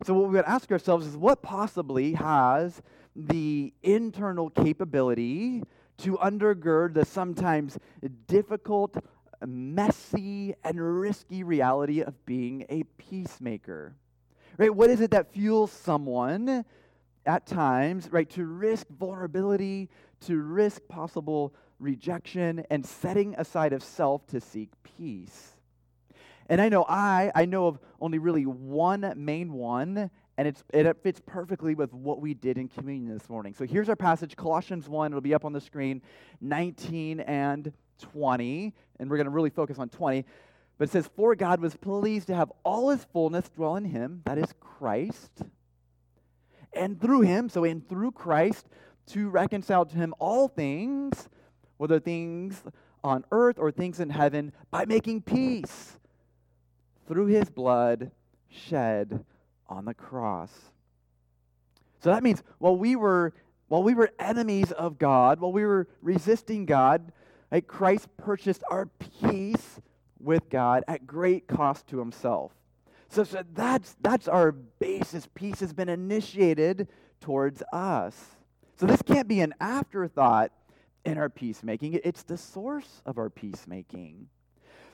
So, 0.05 0.15
what 0.15 0.25
we're 0.25 0.33
going 0.33 0.45
to 0.45 0.51
ask 0.51 0.73
ourselves 0.73 1.07
is 1.07 1.17
what 1.17 1.43
possibly 1.43 2.15
has 2.15 2.81
the 3.15 3.75
internal 3.83 4.49
capability 4.49 5.63
to 5.99 6.17
undergird 6.17 6.95
the 6.95 7.05
sometimes 7.05 7.79
difficult, 8.27 8.97
messy, 9.47 10.55
and 10.65 11.01
risky 11.01 11.43
reality 11.43 12.01
of 12.01 12.25
being 12.25 12.65
a 12.71 12.85
peacemaker? 12.97 13.95
right? 14.59 14.75
What 14.75 14.91
is 14.91 15.01
it 15.01 15.11
that 15.13 15.33
fuels 15.33 15.73
someone 15.73 16.65
at 17.27 17.47
times, 17.47 18.09
right, 18.11 18.29
to 18.31 18.45
risk 18.45 18.87
vulnerability, 18.89 19.89
to 20.23 20.41
risk 20.41 20.83
possible 20.89 21.55
rejection, 21.79 22.65
and 22.71 22.85
setting 22.85 23.35
aside 23.37 23.73
of 23.73 23.83
self 23.83 24.27
to 24.29 24.41
seek 24.41 24.71
peace? 24.83 25.54
And 26.49 26.61
I 26.61 26.69
know 26.69 26.85
I, 26.89 27.33
I 27.35 27.45
know 27.47 27.67
of 27.67 27.79
only 28.01 28.19
really 28.19 28.45
one 28.45 29.13
main 29.17 29.53
one, 29.53 30.11
and 30.37 30.49
it's, 30.49 30.63
it 30.73 30.97
fits 31.03 31.21
perfectly 31.25 31.75
with 31.75 31.93
what 31.93 32.21
we 32.21 32.35
did 32.35 32.59
in 32.59 32.69
communion 32.69 33.13
this 33.17 33.29
morning. 33.29 33.55
So 33.55 33.65
here's 33.65 33.89
our 33.89 33.97
passage, 33.97 34.37
Colossians 34.37 34.89
1. 34.89 35.13
It'll 35.13 35.21
be 35.21 35.35
up 35.35 35.45
on 35.45 35.53
the 35.53 35.61
screen, 35.61 36.03
19 36.41 37.21
and 37.21 37.73
20. 38.13 38.75
And 38.99 39.11
we're 39.11 39.17
going 39.17 39.27
to 39.27 39.31
really 39.31 39.51
focus 39.51 39.79
on 39.79 39.89
20. 39.89 40.25
But 40.77 40.89
it 40.89 40.93
says, 40.93 41.09
For 41.17 41.35
God 41.35 41.61
was 41.61 41.77
pleased 41.77 42.27
to 42.27 42.35
have 42.35 42.53
all 42.65 42.91
his 42.91 43.05
fullness 43.05 43.49
dwell 43.49 43.77
in 43.77 43.85
him, 43.85 44.23
that 44.25 44.39
is 44.39 44.53
Christ, 44.61 45.43
and 46.73 47.01
through 47.01 47.21
him, 47.23 47.49
so 47.49 47.63
in 47.63 47.81
through 47.81 48.13
Christ, 48.13 48.67
to 49.07 49.29
reconcile 49.29 49.85
to 49.85 49.97
him 49.97 50.15
all 50.19 50.49
things, 50.49 51.29
whether 51.77 52.01
things 52.01 52.63
on 53.05 53.25
earth 53.31 53.59
or 53.59 53.71
things 53.71 54.01
in 54.01 54.11
heaven, 54.11 54.53
by 54.71 54.85
making 54.85 55.23
peace 55.23 55.99
through 57.07 57.27
his 57.27 57.51
blood 57.51 58.11
shed 58.49 59.25
on 59.69 59.85
the 59.85 59.95
cross. 59.95 60.53
So 62.01 62.11
that 62.11 62.23
means 62.23 62.43
while 62.59 62.77
we 62.77 62.97
were 62.97 63.33
while 63.69 63.83
we 63.83 63.95
were 63.95 64.11
enemies 64.19 64.73
of 64.73 64.99
God, 64.99 65.41
while 65.41 65.53
we 65.53 65.65
were 65.65 65.89
resisting 66.03 66.67
God, 66.67 67.13
Christ 67.67 68.09
purchased 68.17 68.63
our 68.71 68.87
peace 68.87 69.81
with 70.21 70.49
God 70.51 70.85
at 70.87 71.07
great 71.07 71.47
cost 71.47 71.87
to 71.89 71.99
himself. 71.99 72.53
So, 73.09 73.25
so 73.25 73.43
that's 73.55 73.97
that's 74.01 74.29
our 74.29 74.53
basis. 74.53 75.29
Peace 75.35 75.61
has 75.61 75.73
been 75.73 75.89
initiated 75.89 76.89
towards 77.21 77.63
us. 77.73 78.17
So 78.77 78.87
this 78.87 79.03
can't 79.03 79.29
be 79.29 79.41
an 79.41 79.55
afterthought 79.61 80.51
in 81.05 81.17
our 81.19 81.29
peacemaking. 81.29 82.01
It's 82.03 82.23
the 82.23 82.37
source 82.37 83.03
of 83.07 83.19
our 83.19 83.31
peacemaking. 83.31 84.29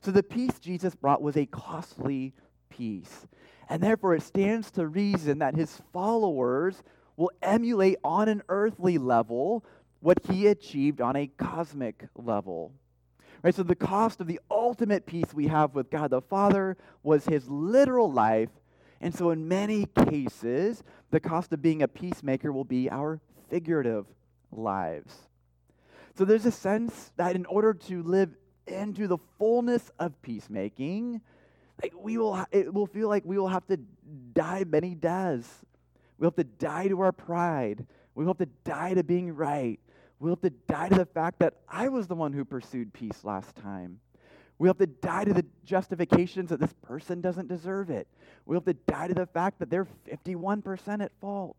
So 0.01 0.11
the 0.11 0.23
peace 0.23 0.59
Jesus 0.59 0.95
brought 0.95 1.23
was 1.23 1.37
a 1.37 1.47
costly 1.47 2.33
peace. 2.71 3.27
And 3.69 3.83
therefore, 3.83 4.15
it 4.15 4.23
stands 4.23 4.71
to 4.73 4.87
reason 4.87 5.39
that 5.39 5.55
his 5.55 5.81
followers 5.93 6.83
will 7.17 7.31
emulate 7.43 7.99
on 8.03 8.29
an 8.29 8.43
earthly 8.49 8.99
level 8.99 9.65
what 10.01 10.19
he 10.31 10.47
achieved 10.47 11.01
on 11.01 11.17
a 11.17 11.27
cosmic 11.27 12.09
level. 12.17 12.73
Right? 13.43 13.55
So 13.55 13.63
the 13.63 13.75
cost 13.75 14.21
of 14.21 14.27
the 14.27 14.41
ultimate 14.51 15.07
peace 15.07 15.33
we 15.33 15.47
have 15.49 15.75
with 15.75 15.91
God 15.91 16.11
the 16.11 16.21
Father 16.21 16.77
was 17.03 17.27
his 17.27 17.49
literal 17.49 18.11
life. 18.11 18.51
And 19.01 19.15
so 19.15 19.31
in 19.31 19.49
many 19.49 19.87
cases, 20.09 20.83
the 21.11 21.21
cost 21.21 21.53
of 21.53 21.63
being 21.63 21.83
a 21.83 21.89
peacemaker 21.89 22.53
will 22.53 22.65
be 22.65 22.91
our 22.91 23.21
figurative 23.49 24.07
lives. 24.51 25.15
So 26.17 26.25
there's 26.25 26.47
a 26.47 26.53
sense 26.53 27.13
that 27.17 27.37
in 27.37 27.47
order 27.47 27.73
to 27.73 28.03
live 28.03 28.31
into 28.71 29.07
the 29.07 29.19
fullness 29.39 29.91
of 29.99 30.21
peacemaking, 30.23 31.21
like 31.83 31.93
we 31.99 32.19
will, 32.19 32.45
it 32.51 32.73
will 32.73 32.87
feel 32.87 33.09
like 33.09 33.25
we 33.25 33.39
will 33.39 33.49
have 33.49 33.67
to 33.69 33.79
die 34.33 34.65
many 34.67 34.95
deaths. 34.95 35.49
We'll 36.19 36.29
have 36.31 36.37
to 36.37 36.45
die 36.45 36.89
to 36.89 37.01
our 37.01 37.13
pride. 37.13 37.87
We'll 38.15 38.27
have 38.27 38.39
to 38.39 38.49
die 38.65 38.95
to 38.95 39.03
being 39.03 39.35
right. 39.35 39.81
We'll 40.19 40.33
have 40.33 40.43
to 40.43 40.51
die 40.51 40.91
to 40.91 40.97
the 40.97 41.07
fact 41.07 41.39
that 41.39 41.55
I 41.69 41.89
was 41.89 42.07
the 42.07 42.15
one 42.15 42.33
who 42.33 42.45
pursued 42.45 42.93
peace 42.93 43.25
last 43.25 43.57
time. 43.57 44.01
We 44.59 44.69
have 44.69 44.77
to 44.77 44.87
die 44.87 45.25
to 45.25 45.33
the 45.33 45.47
justifications 45.65 46.51
that 46.51 46.61
this 46.61 46.75
person 46.83 47.23
doesn't 47.23 47.49
deserve 47.49 47.89
it. 47.89 48.07
We 48.45 48.55
have 48.55 48.67
to 48.67 48.75
die 48.75 49.09
to 49.09 49.15
the 49.15 49.25
fact 49.25 49.59
that 49.61 49.71
they're 49.71 49.87
51% 50.07 51.03
at 51.03 51.13
fault. 51.19 51.57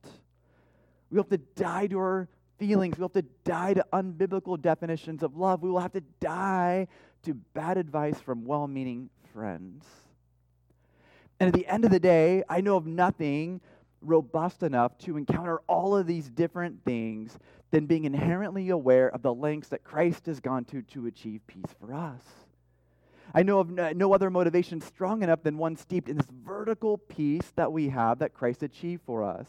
We 1.10 1.18
have 1.18 1.30
to 1.30 1.40
die 1.40 1.88
to 1.88 1.98
our 1.98 2.30
feelings. 2.62 3.00
We'll 3.00 3.08
have 3.08 3.14
to 3.14 3.28
die 3.44 3.74
to 3.74 3.84
unbiblical 3.92 4.62
definitions 4.62 5.24
of 5.24 5.36
love. 5.36 5.64
We 5.64 5.72
will 5.72 5.80
have 5.80 5.94
to 5.94 6.04
die 6.20 6.88
to 7.24 7.34
bad 7.34 7.78
advice 7.78 8.20
from 8.22 8.46
well 8.46 8.68
meaning 8.68 9.10
friends. 9.34 9.84
And 11.40 11.48
at 11.48 11.56
the 11.56 11.66
end 11.66 11.86
of 11.86 11.92
the 11.92 12.00
day, 12.00 12.44
I 12.48 12.62
know 12.62 12.78
of 12.78 12.86
nothing 12.86 13.62
robust 14.00 14.62
enough 14.62 14.96
to 15.00 15.18
encounter 15.18 15.62
all 15.66 15.98
of 15.98 16.06
these 16.06 16.30
different 16.30 16.84
things 16.86 17.40
than 17.72 17.88
being 17.88 18.06
inherently 18.06 18.70
aware 18.70 19.10
of 19.10 19.24
the 19.24 19.34
lengths 19.34 19.70
that 19.70 19.84
Christ 19.84 20.28
has 20.28 20.40
gone 20.40 20.64
to 20.66 20.84
to 20.84 21.08
achieve 21.08 21.42
peace 21.48 21.74
for 21.80 21.96
us. 21.96 22.22
I 23.34 23.42
know 23.42 23.60
of 23.60 23.72
no 23.72 24.14
other 24.14 24.30
motivation 24.30 24.82
strong 24.82 25.24
enough 25.24 25.42
than 25.42 25.58
one 25.58 25.78
steeped 25.78 26.10
in 26.10 26.18
this 26.18 26.28
vertical 26.46 27.00
peace 27.00 27.52
that 27.56 27.72
we 27.72 27.90
have 27.90 28.20
that 28.20 28.36
Christ 28.36 28.62
achieved 28.62 29.02
for 29.04 29.24
us. 29.24 29.48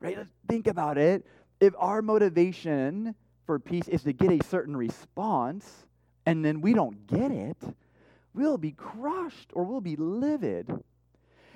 Right? 0.00 0.18
Think 0.48 0.66
about 0.66 0.98
it. 0.98 1.24
If 1.62 1.74
our 1.78 2.02
motivation 2.02 3.14
for 3.46 3.60
peace 3.60 3.86
is 3.86 4.02
to 4.02 4.12
get 4.12 4.32
a 4.32 4.44
certain 4.44 4.76
response, 4.76 5.86
and 6.26 6.44
then 6.44 6.60
we 6.60 6.74
don't 6.74 7.06
get 7.06 7.30
it, 7.30 7.56
we'll 8.34 8.58
be 8.58 8.72
crushed 8.72 9.52
or 9.52 9.62
we'll 9.62 9.80
be 9.80 9.94
livid. 9.94 10.68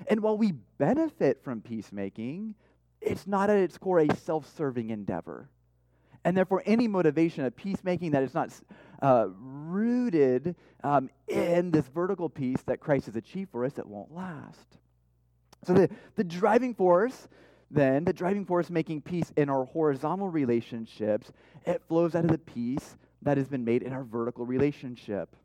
And 0.07 0.21
while 0.21 0.37
we 0.37 0.53
benefit 0.77 1.43
from 1.43 1.59
peacemaking, 1.59 2.55
it's 3.01 3.27
not 3.27 3.49
at 3.49 3.57
its 3.57 3.77
core 3.77 3.99
a 3.99 4.15
self 4.15 4.49
serving 4.55 4.91
endeavor. 4.91 5.49
And 6.23 6.37
therefore, 6.37 6.63
any 6.65 6.87
motivation 6.87 7.43
of 7.43 7.53
peacemaking 7.57 8.11
that 8.11 8.23
is 8.23 8.33
not 8.33 8.53
uh, 9.01 9.27
rooted 9.37 10.55
um, 10.85 11.09
in 11.27 11.69
this 11.69 11.85
vertical 11.89 12.29
peace 12.29 12.61
that 12.67 12.79
Christ 12.79 13.07
has 13.07 13.17
achieved 13.17 13.51
for 13.51 13.65
us, 13.65 13.77
it 13.77 13.85
won't 13.85 14.15
last. 14.15 14.77
So, 15.65 15.73
the, 15.73 15.89
the 16.15 16.23
driving 16.23 16.73
force, 16.75 17.27
then, 17.69 18.05
the 18.05 18.13
driving 18.13 18.45
force 18.45 18.69
making 18.69 19.01
peace 19.01 19.31
in 19.35 19.49
our 19.49 19.65
horizontal 19.65 20.29
relationships, 20.29 21.31
it 21.65 21.81
flows 21.87 22.15
out 22.15 22.23
of 22.23 22.31
the 22.31 22.37
peace 22.37 22.95
that 23.21 23.37
has 23.37 23.47
been 23.47 23.65
made 23.65 23.83
in 23.83 23.91
our 23.91 24.03
vertical 24.03 24.45
relationship. 24.45 25.35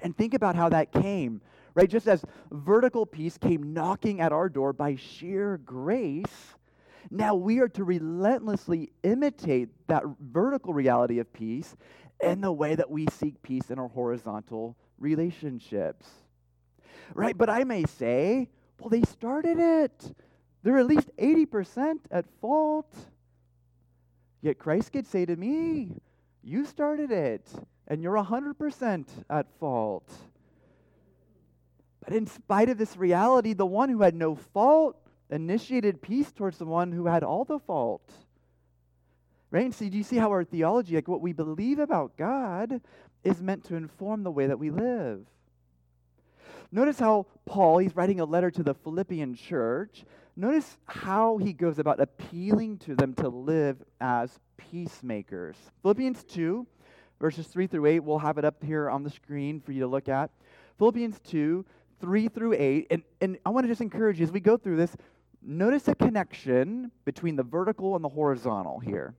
And 0.00 0.16
think 0.16 0.34
about 0.34 0.56
how 0.56 0.68
that 0.70 0.92
came, 0.92 1.40
right? 1.74 1.88
Just 1.88 2.08
as 2.08 2.24
vertical 2.50 3.06
peace 3.06 3.38
came 3.38 3.72
knocking 3.72 4.20
at 4.20 4.32
our 4.32 4.48
door 4.48 4.72
by 4.72 4.96
sheer 4.96 5.58
grace, 5.58 6.54
now 7.10 7.34
we 7.34 7.60
are 7.60 7.68
to 7.68 7.84
relentlessly 7.84 8.90
imitate 9.02 9.68
that 9.86 10.02
vertical 10.20 10.74
reality 10.74 11.18
of 11.18 11.32
peace 11.32 11.76
in 12.20 12.40
the 12.40 12.52
way 12.52 12.74
that 12.74 12.90
we 12.90 13.06
seek 13.06 13.40
peace 13.42 13.70
in 13.70 13.78
our 13.78 13.88
horizontal 13.88 14.76
relationships. 14.98 16.06
Right? 17.14 17.36
But 17.36 17.50
I 17.50 17.64
may 17.64 17.84
say, 17.84 18.48
well, 18.78 18.90
they 18.90 19.02
started 19.02 19.58
it. 19.58 20.14
They're 20.62 20.78
at 20.78 20.86
least 20.86 21.10
80% 21.18 22.00
at 22.10 22.26
fault. 22.40 22.94
Yet 24.42 24.58
Christ 24.58 24.92
could 24.92 25.06
say 25.06 25.24
to 25.26 25.36
me, 25.36 25.92
You 26.42 26.64
started 26.64 27.10
it, 27.10 27.48
and 27.88 28.02
you're 28.02 28.14
100% 28.14 29.06
at 29.28 29.46
fault. 29.58 30.10
But 32.04 32.14
in 32.14 32.26
spite 32.26 32.68
of 32.68 32.78
this 32.78 32.96
reality, 32.96 33.52
the 33.52 33.66
one 33.66 33.88
who 33.88 34.02
had 34.02 34.14
no 34.14 34.34
fault 34.34 34.96
initiated 35.30 36.02
peace 36.02 36.32
towards 36.32 36.58
the 36.58 36.64
one 36.66 36.92
who 36.92 37.06
had 37.06 37.22
all 37.22 37.44
the 37.44 37.58
fault. 37.58 38.10
Right? 39.50 39.64
And 39.64 39.74
see, 39.74 39.90
do 39.90 39.98
you 39.98 40.04
see 40.04 40.16
how 40.16 40.30
our 40.30 40.44
theology, 40.44 40.94
like 40.94 41.08
what 41.08 41.20
we 41.20 41.32
believe 41.32 41.78
about 41.78 42.16
God, 42.16 42.80
is 43.24 43.42
meant 43.42 43.64
to 43.64 43.76
inform 43.76 44.22
the 44.22 44.30
way 44.30 44.46
that 44.46 44.58
we 44.58 44.70
live? 44.70 45.26
Notice 46.72 46.98
how 46.98 47.26
Paul, 47.46 47.78
he's 47.78 47.96
writing 47.96 48.20
a 48.20 48.24
letter 48.24 48.50
to 48.50 48.62
the 48.62 48.74
Philippian 48.74 49.34
church. 49.34 50.04
Notice 50.36 50.78
how 50.86 51.36
he 51.38 51.52
goes 51.52 51.78
about 51.78 52.00
appealing 52.00 52.78
to 52.78 52.94
them 52.94 53.14
to 53.14 53.28
live 53.28 53.82
as 54.00 54.38
peacemakers. 54.56 55.56
Philippians 55.82 56.22
2, 56.24 56.66
verses 57.20 57.48
3 57.48 57.66
through 57.66 57.86
8, 57.86 58.00
we'll 58.00 58.18
have 58.18 58.38
it 58.38 58.44
up 58.44 58.62
here 58.62 58.88
on 58.88 59.02
the 59.02 59.10
screen 59.10 59.60
for 59.60 59.72
you 59.72 59.80
to 59.80 59.88
look 59.88 60.08
at. 60.08 60.30
Philippians 60.78 61.18
2, 61.20 61.64
3 62.00 62.28
through 62.28 62.54
8. 62.54 62.86
And, 62.90 63.02
and 63.20 63.38
I 63.44 63.50
want 63.50 63.64
to 63.64 63.68
just 63.68 63.80
encourage 63.80 64.20
you 64.20 64.24
as 64.24 64.32
we 64.32 64.40
go 64.40 64.56
through 64.56 64.76
this, 64.76 64.96
notice 65.42 65.88
a 65.88 65.94
connection 65.94 66.92
between 67.04 67.34
the 67.34 67.42
vertical 67.42 67.96
and 67.96 68.04
the 68.04 68.08
horizontal 68.08 68.78
here. 68.78 69.14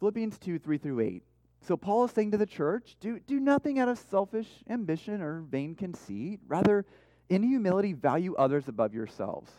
Philippians 0.00 0.38
2 0.38 0.58
3 0.58 0.78
through 0.78 1.00
8. 1.00 1.22
So 1.60 1.76
Paul 1.76 2.04
is 2.04 2.12
saying 2.12 2.30
to 2.30 2.38
the 2.38 2.46
church, 2.46 2.96
do, 3.00 3.18
do 3.20 3.40
nothing 3.40 3.78
out 3.78 3.88
of 3.88 3.98
selfish 3.98 4.48
ambition 4.70 5.20
or 5.20 5.40
vain 5.40 5.74
conceit. 5.74 6.40
Rather, 6.46 6.86
in 7.28 7.42
humility, 7.42 7.92
value 7.92 8.34
others 8.36 8.68
above 8.68 8.94
yourselves, 8.94 9.50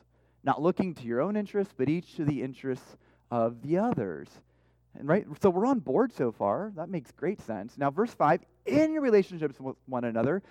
not 0.43 0.61
looking 0.61 0.95
to 0.95 1.03
your 1.03 1.21
own 1.21 1.35
interests, 1.35 1.73
but 1.77 1.89
each 1.89 2.15
to 2.15 2.25
the 2.25 2.41
interests 2.41 2.97
of 3.29 3.61
the 3.61 3.77
others. 3.77 4.27
And 4.97 5.07
right, 5.07 5.27
so 5.41 5.49
we're 5.49 5.67
on 5.67 5.79
board 5.79 6.11
so 6.11 6.31
far. 6.31 6.71
That 6.75 6.89
makes 6.89 7.11
great 7.11 7.41
sense. 7.41 7.77
Now, 7.77 7.91
verse 7.91 8.13
5 8.13 8.41
in 8.65 8.93
your 8.93 9.01
relationships 9.01 9.59
with 9.59 9.75
one 9.85 10.03
another, 10.03 10.41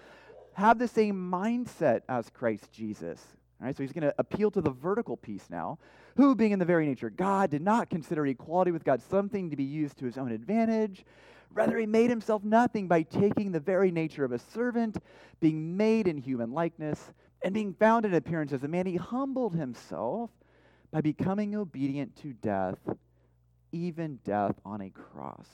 have 0.55 0.79
the 0.79 0.89
same 0.89 1.31
mindset 1.31 2.03
as 2.09 2.31
Christ 2.31 2.73
Jesus. 2.73 3.21
All 3.61 3.67
right, 3.67 3.77
so 3.77 3.83
he's 3.83 3.93
going 3.93 4.03
to 4.03 4.15
appeal 4.19 4.51
to 4.53 4.61
the 4.61 4.71
vertical 4.71 5.17
peace 5.17 5.47
now, 5.51 5.79
who, 6.17 6.35
being 6.35 6.53
in 6.53 6.59
the 6.59 6.65
very 6.65 6.87
nature 6.87 7.11
God, 7.11 7.51
did 7.51 7.63
not 7.63 7.91
consider 7.91 8.27
equality 8.27 8.71
with 8.71 8.85
God 8.85 9.03
something 9.03 9.51
to 9.51 9.57
be 9.57 9.65
used 9.65 9.99
to 9.99 10.05
his 10.05 10.19
own 10.19 10.33
advantage. 10.33 11.05
Rather, 11.53 11.77
he 11.79 11.87
made 11.87 12.11
himself 12.11 12.45
nothing 12.45 12.89
by 12.89 13.03
taking 13.03 13.53
the 13.53 13.61
very 13.61 13.91
nature 13.91 14.25
of 14.25 14.33
a 14.33 14.39
servant, 14.39 14.99
being 15.41 15.77
made 15.77 16.07
in 16.07 16.17
human 16.17 16.53
likeness, 16.53 17.13
and 17.43 17.55
being 17.55 17.75
found 17.75 18.05
in 18.05 18.15
appearance 18.15 18.53
as 18.53 18.65
a 18.65 18.69
man, 18.69 18.87
he 18.87 18.97
humbled 18.97 19.55
himself 19.55 20.31
by 20.91 21.01
becoming 21.01 21.55
obedient 21.55 22.17
to 22.17 22.33
death, 22.33 22.79
even 23.73 24.19
death 24.25 24.55
on 24.65 24.81
a 24.81 24.91
cross. 24.91 25.49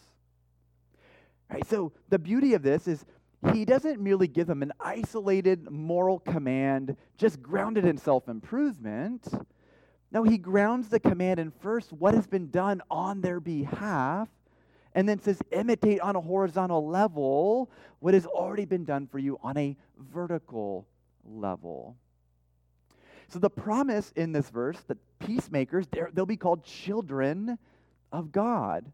Right, 1.51 1.67
so 1.67 1.93
the 2.09 2.19
beauty 2.19 2.55
of 2.55 2.63
this 2.63 2.89
is 2.89 3.05
he 3.53 3.65
doesn't 3.65 4.01
merely 4.01 4.27
give 4.27 4.47
them 4.47 4.63
an 4.63 4.73
isolated 4.81 5.71
moral 5.71 6.19
command 6.19 6.97
just 7.19 7.43
grounded 7.43 7.85
in 7.85 7.99
self 7.99 8.29
improvement. 8.29 9.27
No, 10.11 10.23
he 10.23 10.39
grounds 10.39 10.89
the 10.89 11.01
command 11.01 11.41
in 11.41 11.51
first 11.51 11.93
what 11.93 12.15
has 12.15 12.27
been 12.27 12.51
done 12.51 12.81
on 12.91 13.21
their 13.21 13.41
behalf, 13.41 14.29
and 14.95 15.09
then 15.09 15.21
says, 15.21 15.41
imitate 15.51 16.01
on 16.01 16.17
a 16.17 16.21
horizontal 16.21 16.87
level 16.87 17.71
what 17.99 18.15
has 18.15 18.27
already 18.27 18.65
been 18.65 18.85
done 18.85 19.07
for 19.07 19.19
you 19.19 19.39
on 19.43 19.57
a 19.57 19.77
vertical 19.99 20.87
level. 21.25 21.97
So, 23.29 23.39
the 23.39 23.51
promise 23.51 24.13
in 24.15 24.33
this 24.33 24.51
verse 24.51 24.79
that 24.87 24.99
peacemakers, 25.19 25.87
they'll 26.13 26.27
be 26.27 26.37
called 26.37 26.65
children 26.65 27.59
of 28.13 28.31
God. 28.31 28.93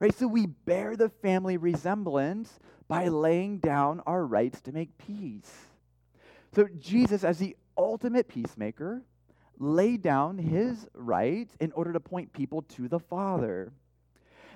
Right? 0.00 0.14
So, 0.14 0.26
we 0.28 0.46
bear 0.46 0.96
the 0.96 1.08
family 1.08 1.56
resemblance 1.56 2.58
by 2.86 3.08
laying 3.08 3.58
down 3.58 4.00
our 4.06 4.24
rights 4.24 4.60
to 4.62 4.72
make 4.72 4.96
peace. 4.96 5.52
So, 6.54 6.68
Jesus, 6.78 7.24
as 7.24 7.38
the 7.38 7.56
ultimate 7.76 8.28
peacemaker, 8.28 9.02
laid 9.58 10.02
down 10.02 10.38
his 10.38 10.86
rights 10.94 11.54
in 11.60 11.72
order 11.72 11.92
to 11.92 12.00
point 12.00 12.32
people 12.32 12.62
to 12.62 12.88
the 12.88 13.00
Father. 13.00 13.72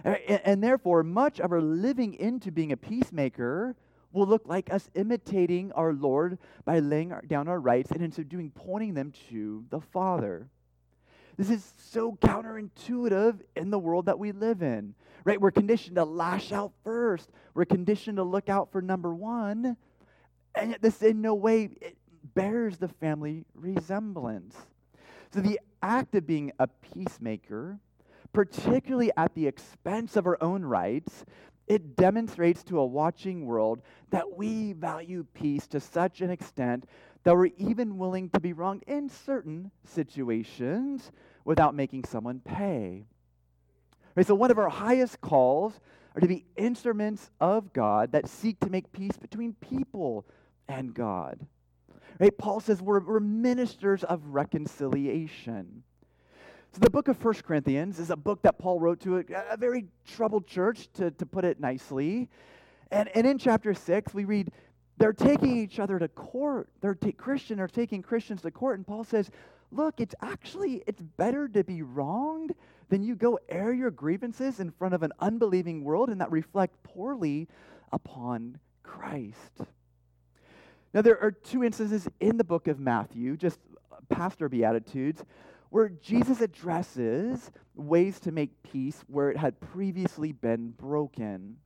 And, 0.04 0.62
therefore, 0.62 1.02
much 1.02 1.40
of 1.40 1.52
our 1.52 1.61
living 1.61 2.14
into 2.14 2.50
being 2.50 2.73
a 2.73 2.76
peacemaker 2.76 3.76
will 4.12 4.26
look 4.26 4.47
like 4.47 4.73
us 4.73 4.90
imitating 4.94 5.73
our 5.73 5.92
Lord 5.92 6.38
by 6.64 6.80
laying 6.80 7.14
down 7.26 7.49
our 7.49 7.61
rights 7.61 7.90
and 7.90 8.02
in 8.02 8.12
so 8.12 8.23
doing, 8.23 8.50
pointing 8.50 8.94
them 8.94 9.12
to 9.30 9.64
the 9.71 9.80
Father. 9.80 10.49
This 11.37 11.50
is 11.50 11.73
so 11.78 12.12
counterintuitive 12.21 13.40
in 13.56 13.71
the 13.71 13.78
world 13.78 14.06
that 14.06 14.18
we 14.18 14.32
live 14.32 14.62
in, 14.62 14.94
right? 15.25 15.40
We're 15.40 15.50
conditioned 15.50 15.97
to 15.97 16.04
lash 16.04 16.52
out 16.52 16.73
first. 16.85 17.30
We're 17.54 17.64
conditioned 17.64 18.18
to 18.18 18.23
look 18.23 18.49
out 18.49 18.71
for 18.71 18.82
number 18.82 19.14
one. 19.14 19.76
And 20.54 20.73
yet, 20.73 20.82
this 20.82 21.00
in 21.00 21.23
no 21.23 21.35
way 21.35 21.71
bears 22.35 22.76
the 22.76 22.88
family 22.88 23.47
resemblance. 23.54 24.56
So, 25.32 25.40
the 25.40 25.59
act 25.82 26.14
of 26.14 26.26
being 26.26 26.52
a 26.59 26.66
peacemaker, 26.66 27.78
particularly 28.33 29.11
at 29.17 29.35
the 29.35 29.47
expense 29.47 30.17
of 30.17 30.27
our 30.27 30.39
own 30.43 30.65
rights, 30.65 31.25
it 31.67 31.97
demonstrates 31.97 32.62
to 32.65 32.79
a 32.79 32.87
watching 32.87 33.47
world 33.47 33.83
that 34.11 34.37
we 34.37 34.73
value 34.73 35.25
peace 35.35 35.67
to 35.69 35.81
such 35.81 36.21
an 36.21 36.31
extent 36.31 36.87
that 37.25 37.37
we're 37.37 37.51
even 37.57 37.99
willing 37.99 38.29
to 38.31 38.41
be 38.41 38.53
wronged 38.53 38.83
in 38.87 39.09
certain 39.09 39.71
situations 39.85 41.12
without 41.45 41.75
making 41.75 42.05
someone 42.05 42.41
pay. 42.41 43.05
Right, 44.15 44.27
so, 44.27 44.35
one 44.35 44.51
of 44.51 44.59
our 44.59 44.69
highest 44.69 45.21
calls 45.21 45.81
are 46.15 46.21
to 46.21 46.29
be 46.29 46.45
instruments 46.57 47.31
of 47.41 47.73
God 47.73 48.12
that 48.12 48.29
seek 48.29 48.61
to 48.61 48.71
make 48.71 48.93
peace 48.93 49.17
between 49.17 49.55
people 49.55 50.27
and 50.69 50.93
God. 50.93 51.47
Right? 52.19 52.37
Paul 52.37 52.61
says 52.61 52.83
we're, 52.83 53.01
we're 53.01 53.21
ministers 53.21 54.05
of 54.05 54.27
reconciliation. 54.27 55.83
So, 56.73 56.79
the 56.81 56.88
book 56.88 57.09
of 57.09 57.19
First 57.19 57.45
Corinthians 57.45 57.99
is 57.99 58.09
a 58.09 58.17
book 58.17 58.41
that 58.43 58.59
Paul 58.59 58.81
wrote 58.81 58.99
to 59.00 59.19
a, 59.19 59.25
a 59.50 59.59
very 59.59 59.85
troubled 60.07 60.47
church, 60.47 60.88
to, 60.95 61.11
to 61.11 61.26
put 61.26 61.45
it 61.45 61.61
nicely. 61.61 62.31
And, 62.91 63.11
and 63.14 63.26
in 63.26 63.37
chapter 63.37 63.75
6, 63.75 64.14
we 64.14 64.25
read 64.25 64.50
they're 64.97 65.12
taking 65.12 65.59
each 65.59 65.79
other 65.79 65.99
to 65.99 66.09
court. 66.09 66.71
They're 66.81 66.95
ta- 66.95 67.11
Christian 67.14 67.61
are 67.61 67.69
taking 67.69 68.00
Christians 68.00 68.41
to 68.43 68.50
court, 68.50 68.79
and 68.79 68.87
Paul 68.87 69.05
says, 69.05 69.31
"Look, 69.71 70.00
it's 70.00 70.14
actually 70.23 70.83
it's 70.87 71.02
better 71.02 71.47
to 71.49 71.62
be 71.62 71.83
wronged 71.83 72.55
than 72.88 73.02
you 73.02 73.17
go 73.17 73.38
air 73.50 73.75
your 73.75 73.91
grievances 73.91 74.59
in 74.59 74.71
front 74.71 74.95
of 74.95 75.02
an 75.02 75.12
unbelieving 75.21 75.85
world 75.85 76.09
and 76.09 76.23
that 76.23 76.31
reflect 76.31 76.83
poorly 76.85 77.49
upon 77.93 78.59
Christ." 78.83 79.61
Now, 80.95 81.02
there 81.02 81.21
are 81.23 81.33
two 81.33 81.64
instances 81.64 82.09
in 82.21 82.38
the 82.38 82.45
book 82.45 82.67
of 82.67 82.79
Matthew, 82.79 83.37
just 83.37 83.59
uh, 83.91 83.97
pastor 84.09 84.49
beatitudes, 84.49 85.23
where 85.73 85.88
Jesus 85.88 86.43
addresses 86.43 87.50
ways 87.75 88.21
to 88.21 88.31
make 88.31 88.62
peace 88.62 89.02
where 89.07 89.31
it 89.31 89.38
had 89.38 89.59
previously 89.59 90.31
been 90.31 90.69
broken. 90.73 91.57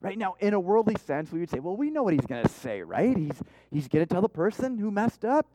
Right 0.00 0.16
now, 0.16 0.36
in 0.40 0.54
a 0.54 0.60
worldly 0.60 0.96
sense, 1.04 1.30
we 1.30 1.40
would 1.40 1.50
say, 1.50 1.58
well, 1.58 1.76
we 1.76 1.90
know 1.90 2.04
what 2.04 2.14
he's 2.14 2.24
going 2.24 2.42
to 2.42 2.48
say, 2.48 2.80
right? 2.80 3.14
He's, 3.14 3.42
he's 3.70 3.86
going 3.86 4.02
to 4.02 4.10
tell 4.10 4.22
the 4.22 4.30
person 4.30 4.78
who 4.78 4.90
messed 4.90 5.26
up, 5.26 5.46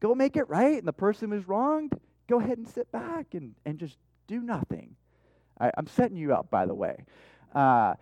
go 0.00 0.14
make 0.14 0.34
it 0.34 0.48
right. 0.48 0.78
And 0.78 0.88
the 0.88 0.94
person 0.94 1.30
who's 1.30 1.46
wronged, 1.46 1.92
go 2.26 2.40
ahead 2.40 2.56
and 2.56 2.66
sit 2.66 2.90
back 2.90 3.34
and, 3.34 3.54
and 3.66 3.78
just 3.78 3.98
do 4.26 4.40
nothing. 4.40 4.96
I, 5.60 5.72
am 5.76 5.88
setting 5.88 6.16
you 6.16 6.32
up, 6.32 6.50
by 6.50 6.64
the 6.64 6.74
way. 6.74 7.04
Uh, 7.54 7.96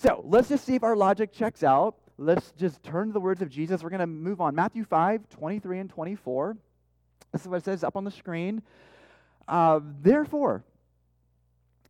so 0.00 0.20
let's 0.26 0.48
just 0.48 0.64
see 0.64 0.74
if 0.74 0.82
our 0.82 0.96
logic 0.96 1.32
checks 1.32 1.62
out. 1.62 1.94
Let's 2.18 2.50
just 2.58 2.82
turn 2.82 3.06
to 3.06 3.12
the 3.12 3.20
words 3.20 3.40
of 3.40 3.50
Jesus. 3.50 3.84
We're 3.84 3.90
going 3.90 4.00
to 4.00 4.08
move 4.08 4.40
on. 4.40 4.56
Matthew 4.56 4.82
5, 4.82 5.28
23 5.28 5.78
and 5.78 5.90
24. 5.90 6.56
This 7.34 7.42
is 7.42 7.48
what 7.48 7.56
it 7.56 7.64
says 7.64 7.82
up 7.82 7.96
on 7.96 8.04
the 8.04 8.12
screen. 8.12 8.62
Uh, 9.48 9.80
Therefore, 10.00 10.62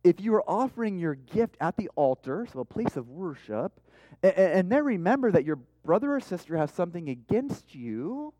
if 0.03 0.19
you 0.19 0.33
are 0.33 0.49
offering 0.49 0.97
your 0.97 1.13
gift 1.13 1.55
at 1.61 1.77
the 1.77 1.87
altar, 1.95 2.47
so 2.51 2.61
a 2.61 2.65
place 2.65 2.97
of 2.97 3.09
worship, 3.09 3.79
and, 4.23 4.33
and 4.33 4.71
then 4.71 4.83
remember 4.83 5.31
that 5.31 5.45
your 5.45 5.59
brother 5.83 6.15
or 6.15 6.19
sister 6.19 6.57
has 6.57 6.71
something 6.71 7.09
against 7.09 7.75
you, 7.75 8.33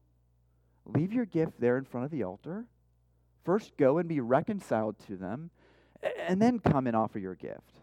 leave 0.83 1.13
your 1.13 1.25
gift 1.25 1.59
there 1.59 1.77
in 1.77 1.85
front 1.85 2.05
of 2.05 2.11
the 2.11 2.23
altar. 2.23 2.65
First, 3.43 3.77
go 3.77 3.99
and 3.99 4.09
be 4.09 4.19
reconciled 4.19 4.95
to 5.05 5.15
them, 5.15 5.51
and 6.27 6.41
then 6.41 6.57
come 6.57 6.87
and 6.87 6.95
offer 6.95 7.19
your 7.19 7.35
gift. 7.35 7.81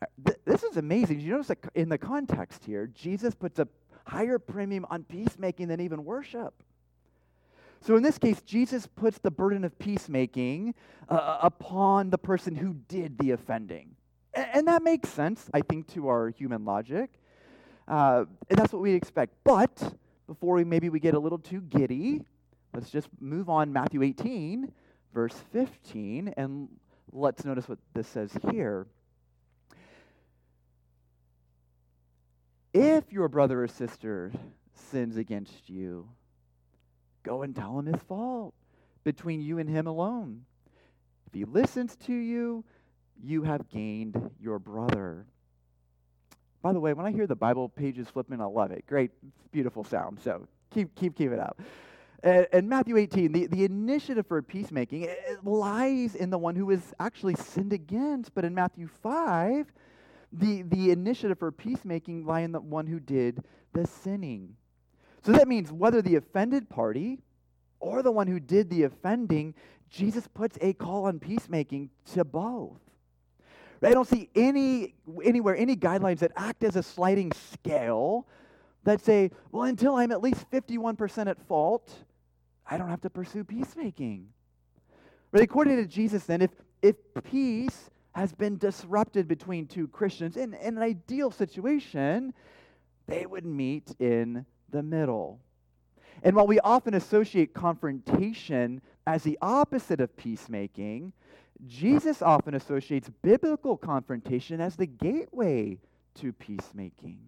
Uh, 0.00 0.32
this 0.46 0.62
is 0.62 0.78
amazing. 0.78 1.20
You 1.20 1.32
notice 1.32 1.48
that 1.48 1.58
in 1.74 1.90
the 1.90 1.98
context 1.98 2.64
here, 2.64 2.86
Jesus 2.86 3.34
puts 3.34 3.58
a 3.58 3.68
higher 4.06 4.38
premium 4.38 4.86
on 4.88 5.04
peacemaking 5.04 5.68
than 5.68 5.82
even 5.82 6.06
worship. 6.06 6.54
So 7.84 7.96
in 7.96 8.02
this 8.02 8.16
case, 8.16 8.40
Jesus 8.40 8.86
puts 8.86 9.18
the 9.18 9.30
burden 9.30 9.62
of 9.62 9.78
peacemaking 9.78 10.74
uh, 11.06 11.38
upon 11.42 12.08
the 12.08 12.16
person 12.16 12.54
who 12.54 12.72
did 12.88 13.18
the 13.18 13.32
offending. 13.32 13.96
And, 14.32 14.46
and, 14.54 14.68
that 14.68 14.82
makes 14.82 15.10
sense, 15.10 15.50
I 15.52 15.60
think, 15.60 15.88
to 15.88 16.08
our 16.08 16.30
human 16.30 16.64
logic. 16.64 17.10
Uh, 17.86 18.24
and 18.48 18.58
that's 18.58 18.72
what 18.72 18.80
we 18.80 18.94
expect. 18.94 19.34
But 19.44 19.96
before 20.26 20.54
we 20.54 20.64
maybe 20.64 20.88
we 20.88 20.98
get 20.98 21.12
a 21.12 21.18
little 21.18 21.38
too 21.38 21.60
giddy, 21.60 22.22
let's 22.72 22.88
just 22.88 23.08
move 23.20 23.50
on 23.50 23.70
Matthew 23.70 24.02
18, 24.02 24.72
verse 25.12 25.36
15, 25.52 26.32
and 26.38 26.68
let's 27.12 27.44
notice 27.44 27.68
what 27.68 27.78
this 27.92 28.08
says 28.08 28.30
here. 28.50 28.86
If 32.72 33.12
your 33.12 33.28
brother 33.28 33.62
or 33.62 33.68
sister 33.68 34.32
sins 34.72 35.18
against 35.18 35.68
you, 35.68 36.08
Go 37.24 37.42
and 37.42 37.56
tell 37.56 37.78
him 37.78 37.86
his 37.86 38.00
fault 38.02 38.54
between 39.02 39.40
you 39.40 39.58
and 39.58 39.68
him 39.68 39.86
alone. 39.86 40.44
If 41.26 41.34
he 41.34 41.44
listens 41.44 41.96
to 42.06 42.12
you, 42.12 42.64
you 43.22 43.42
have 43.42 43.68
gained 43.68 44.30
your 44.40 44.58
brother. 44.58 45.26
By 46.62 46.72
the 46.72 46.80
way, 46.80 46.92
when 46.92 47.06
I 47.06 47.10
hear 47.10 47.26
the 47.26 47.34
Bible 47.34 47.68
pages 47.68 48.08
flipping, 48.08 48.40
I 48.40 48.44
love 48.44 48.70
it. 48.70 48.86
Great, 48.86 49.10
beautiful 49.50 49.84
sound. 49.84 50.20
So 50.22 50.46
keep 50.70 50.94
keep 50.94 51.16
keep 51.16 51.32
it 51.32 51.40
up. 51.40 51.60
And, 52.22 52.70
Matthew 52.70 52.96
18, 52.96 53.32
the, 53.32 53.46
the 53.48 53.64
initiative 53.66 54.26
for 54.26 54.40
peacemaking 54.40 55.02
it 55.02 55.44
lies 55.44 56.14
in 56.14 56.30
the 56.30 56.38
one 56.38 56.56
who 56.56 56.70
is 56.70 56.94
actually 56.98 57.34
sinned 57.34 57.74
against. 57.74 58.34
But 58.34 58.46
in 58.46 58.54
Matthew 58.54 58.88
5, 58.88 59.70
the, 60.32 60.62
the 60.62 60.90
initiative 60.90 61.38
for 61.38 61.52
peacemaking 61.52 62.24
lie 62.24 62.40
in 62.40 62.52
the 62.52 62.62
one 62.62 62.86
who 62.86 62.98
did 62.98 63.44
the 63.74 63.86
sinning. 63.86 64.56
So 65.24 65.32
that 65.32 65.48
means 65.48 65.72
whether 65.72 66.02
the 66.02 66.16
offended 66.16 66.68
party 66.68 67.20
or 67.80 68.02
the 68.02 68.12
one 68.12 68.26
who 68.26 68.38
did 68.38 68.68
the 68.68 68.82
offending, 68.82 69.54
Jesus 69.88 70.28
puts 70.28 70.58
a 70.60 70.74
call 70.74 71.06
on 71.06 71.18
peacemaking 71.18 71.90
to 72.12 72.24
both. 72.24 72.80
I 73.82 73.90
don't 73.90 74.08
see 74.08 74.30
any 74.34 74.94
anywhere 75.22 75.54
any 75.56 75.76
guidelines 75.76 76.20
that 76.20 76.32
act 76.36 76.64
as 76.64 76.76
a 76.76 76.82
sliding 76.82 77.32
scale 77.32 78.26
that 78.84 79.04
say, 79.04 79.30
well, 79.52 79.64
until 79.64 79.96
I'm 79.96 80.10
at 80.10 80.22
least 80.22 80.50
51% 80.50 81.26
at 81.26 81.38
fault, 81.46 81.92
I 82.66 82.78
don't 82.78 82.88
have 82.88 83.00
to 83.02 83.10
pursue 83.10 83.44
peacemaking. 83.44 84.28
But 85.32 85.42
according 85.42 85.76
to 85.76 85.86
Jesus, 85.86 86.24
then, 86.24 86.42
if, 86.42 86.50
if 86.80 86.96
peace 87.24 87.90
has 88.12 88.32
been 88.32 88.56
disrupted 88.56 89.26
between 89.26 89.66
two 89.66 89.88
Christians 89.88 90.36
in, 90.36 90.54
in 90.54 90.76
an 90.76 90.82
ideal 90.82 91.30
situation, 91.30 92.32
they 93.06 93.26
would 93.26 93.44
meet 93.44 93.94
in 93.98 94.46
the 94.74 94.82
middle. 94.82 95.40
And 96.22 96.36
while 96.36 96.46
we 96.46 96.60
often 96.60 96.94
associate 96.94 97.54
confrontation 97.54 98.82
as 99.06 99.22
the 99.22 99.38
opposite 99.40 100.00
of 100.00 100.16
peacemaking, 100.16 101.12
Jesus 101.66 102.20
often 102.20 102.54
associates 102.54 103.10
biblical 103.22 103.76
confrontation 103.76 104.60
as 104.60 104.76
the 104.76 104.86
gateway 104.86 105.78
to 106.16 106.32
peacemaking. 106.32 107.20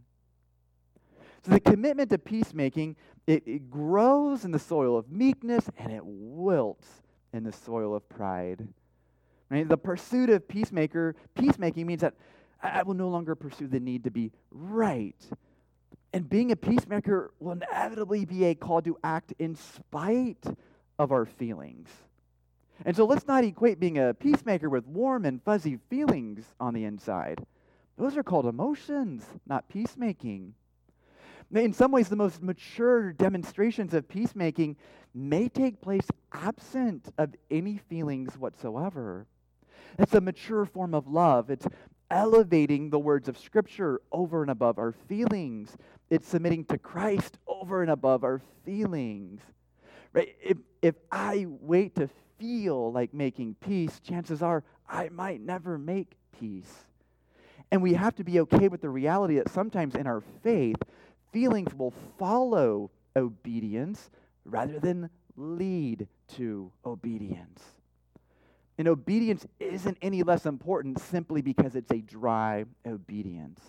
So 1.45 1.53
the 1.53 1.61
commitment 1.61 2.11
to 2.11 2.19
peacemaking, 2.19 2.97
it, 3.27 3.45
it, 3.47 3.71
grows 3.71 4.45
in 4.45 4.51
the 4.51 4.59
soil 4.59 4.97
of 4.97 5.11
meekness 5.11 5.71
and 5.79 5.93
it 5.93 6.05
wilts 6.05 6.89
in 7.33 7.45
the 7.45 7.53
soil 7.53 7.95
of 7.95 8.09
pride. 8.09 8.67
Right? 9.49 9.69
The 9.69 9.79
pursuit 9.79 10.29
of 10.31 10.49
peacemaker, 10.49 11.15
peacemaking 11.37 11.87
means 11.87 12.01
that 12.01 12.15
I 12.61 12.83
will 12.83 12.95
no 12.95 13.09
longer 13.09 13.37
pursue 13.37 13.69
the 13.69 13.79
need 13.79 14.05
to 14.05 14.11
be 14.11 14.33
right, 14.51 15.15
and 16.17 16.31
being 16.31 16.51
a 16.51 16.57
peacemaker 16.57 17.31
will 17.41 17.53
inevitably 17.53 18.25
be 18.25 18.47
a 18.47 18.55
call 18.55 18.81
to 18.81 18.97
act 19.05 19.35
in 19.39 19.55
spite 19.55 20.47
of 20.99 21.13
our 21.13 21.27
feelings. 21.27 21.91
And 22.87 22.97
so 22.97 23.05
let's 23.05 23.27
not 23.27 23.45
equate 23.45 23.79
being 23.79 23.99
a 23.99 24.15
peacemaker 24.15 24.71
with 24.71 24.87
warm 24.87 25.27
and 25.27 25.43
fuzzy 25.43 25.79
feelings 25.91 26.47
on 26.59 26.73
the 26.73 26.85
inside. 26.85 27.45
Those 27.99 28.17
are 28.17 28.23
called 28.23 28.47
emotions, 28.47 29.27
not 29.47 29.69
peacemaking. 29.69 30.55
In 31.55 31.75
some 31.75 31.93
ways, 31.93 32.09
the 32.09 32.17
most 32.17 32.43
mature 32.43 33.13
demonstrations 33.13 33.93
of 33.93 34.09
peacemaking 34.09 34.77
may 35.15 35.51
take 35.51 35.83
place 35.83 36.07
absent 36.33 37.13
of 37.19 37.35
any 37.51 37.77
feelings 37.77 38.39
whatsoever. 38.39 39.27
It's 39.99 40.15
a 40.15 40.23
mature 40.23 40.65
form 40.65 40.95
of 40.95 41.09
love. 41.09 41.51
It's 41.51 41.67
elevating 42.11 42.90
the 42.90 42.99
words 42.99 43.29
of 43.29 43.38
Scripture 43.38 44.01
over 44.12 44.42
and 44.42 44.51
above 44.51 44.79
our 44.79 44.92
feelings. 44.92 45.77
It's 46.11 46.29
submitting 46.29 46.64
to 46.66 46.79
Christ 46.79 47.38
over 47.47 47.83
and 47.83 47.90
above 47.90 48.25
our 48.25 48.40
feelings. 48.64 49.40
Right? 50.12 50.37
If, 50.42 50.59
if 50.83 50.95
I 51.11 51.47
wait 51.49 51.95
to 51.97 52.09
feel 52.38 52.92
like 52.92 53.12
making 53.12 53.57
peace, 53.61 54.01
chances 54.01 54.42
are 54.42 54.62
I 54.88 55.09
might 55.09 55.40
never 55.40 55.79
make 55.79 56.12
peace. 56.38 56.87
And 57.71 57.83
we 57.83 57.95
have 57.95 58.14
to 58.16 58.25
be 58.25 58.40
okay 58.40 58.69
with 58.69 58.81
the 58.81 58.88
reality 58.88 59.37
that 59.37 59.51
sometimes 59.51 59.95
in 59.95 60.07
our 60.07 60.23
faith, 60.42 60.77
feelings 61.33 61.75
will 61.75 61.92
follow 62.19 62.90
obedience 63.16 64.11
rather 64.45 64.79
than 64.79 65.11
lead 65.37 66.07
to 66.37 66.71
obedience. 66.85 67.62
And 68.79 68.89
obedience 68.89 69.47
isn't 69.59 69.97
any 70.03 70.23
less 70.23 70.45
important 70.45 71.01
simply 71.01 71.41
because 71.41 71.75
it's 71.75 71.91
a 71.91 72.01
dry 72.01 72.65
obedience. 72.87 73.61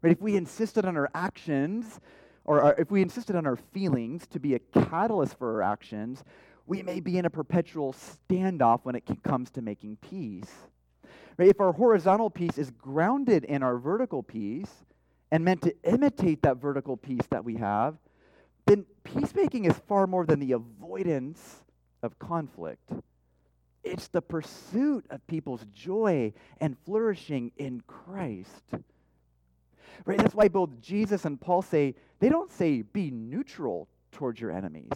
Right? 0.00 0.12
If 0.12 0.22
we 0.22 0.36
insisted 0.36 0.84
on 0.84 0.96
our 0.96 1.10
actions, 1.14 2.00
or 2.44 2.62
our, 2.62 2.74
if 2.78 2.90
we 2.90 3.02
insisted 3.02 3.36
on 3.36 3.46
our 3.46 3.56
feelings 3.56 4.26
to 4.28 4.40
be 4.40 4.54
a 4.54 4.58
catalyst 4.58 5.38
for 5.38 5.54
our 5.54 5.62
actions, 5.62 6.24
we 6.66 6.82
may 6.82 7.00
be 7.00 7.18
in 7.18 7.26
a 7.26 7.30
perpetual 7.30 7.94
standoff 7.94 8.80
when 8.84 8.94
it 8.94 9.04
comes 9.22 9.50
to 9.50 9.62
making 9.62 9.96
peace. 9.96 10.52
Right? 11.36 11.48
If 11.48 11.60
our 11.60 11.72
horizontal 11.72 12.30
peace 12.30 12.58
is 12.58 12.70
grounded 12.70 13.44
in 13.44 13.62
our 13.62 13.76
vertical 13.76 14.22
peace 14.22 14.70
and 15.30 15.44
meant 15.44 15.62
to 15.62 15.74
imitate 15.84 16.42
that 16.42 16.58
vertical 16.58 16.96
peace 16.96 17.26
that 17.30 17.44
we 17.44 17.56
have, 17.56 17.96
then 18.66 18.86
peacemaking 19.04 19.66
is 19.66 19.74
far 19.88 20.06
more 20.06 20.24
than 20.24 20.40
the 20.40 20.52
avoidance 20.52 21.62
of 22.02 22.18
conflict. 22.18 22.90
It's 23.84 24.08
the 24.08 24.22
pursuit 24.22 25.04
of 25.10 25.26
people's 25.26 25.64
joy 25.74 26.32
and 26.60 26.76
flourishing 26.84 27.52
in 27.56 27.82
Christ. 27.86 28.64
Right? 30.04 30.18
That's 30.18 30.34
why 30.34 30.48
both 30.48 30.80
Jesus 30.80 31.24
and 31.24 31.40
Paul 31.40 31.62
say, 31.62 31.94
they 32.18 32.28
don't 32.28 32.50
say 32.50 32.82
be 32.82 33.10
neutral 33.10 33.88
towards 34.12 34.40
your 34.40 34.50
enemies, 34.50 34.92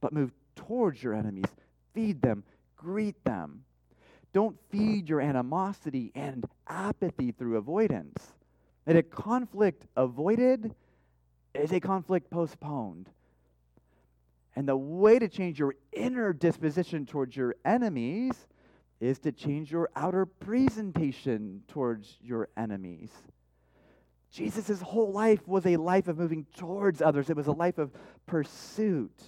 but 0.00 0.12
move 0.12 0.32
towards 0.56 1.02
your 1.02 1.14
enemies. 1.14 1.46
Feed 1.94 2.22
them, 2.22 2.44
greet 2.76 3.22
them. 3.24 3.64
Don't 4.32 4.56
feed 4.70 5.08
your 5.08 5.20
animosity 5.20 6.12
and 6.14 6.44
apathy 6.66 7.32
through 7.32 7.56
avoidance. 7.56 8.32
And 8.86 8.96
a 8.96 9.02
conflict 9.02 9.86
avoided 9.96 10.74
is 11.54 11.72
a 11.72 11.80
conflict 11.80 12.30
postponed. 12.30 13.08
And 14.58 14.66
the 14.66 14.76
way 14.76 15.20
to 15.20 15.28
change 15.28 15.60
your 15.60 15.76
inner 15.92 16.32
disposition 16.32 17.06
towards 17.06 17.36
your 17.36 17.54
enemies 17.64 18.48
is 18.98 19.20
to 19.20 19.30
change 19.30 19.70
your 19.70 19.88
outer 19.94 20.26
presentation 20.26 21.62
towards 21.68 22.16
your 22.20 22.48
enemies. 22.56 23.12
Jesus' 24.32 24.80
whole 24.80 25.12
life 25.12 25.46
was 25.46 25.64
a 25.64 25.76
life 25.76 26.08
of 26.08 26.18
moving 26.18 26.44
towards 26.56 27.00
others, 27.00 27.30
it 27.30 27.36
was 27.36 27.46
a 27.46 27.52
life 27.52 27.78
of 27.78 27.92
pursuit. 28.26 29.22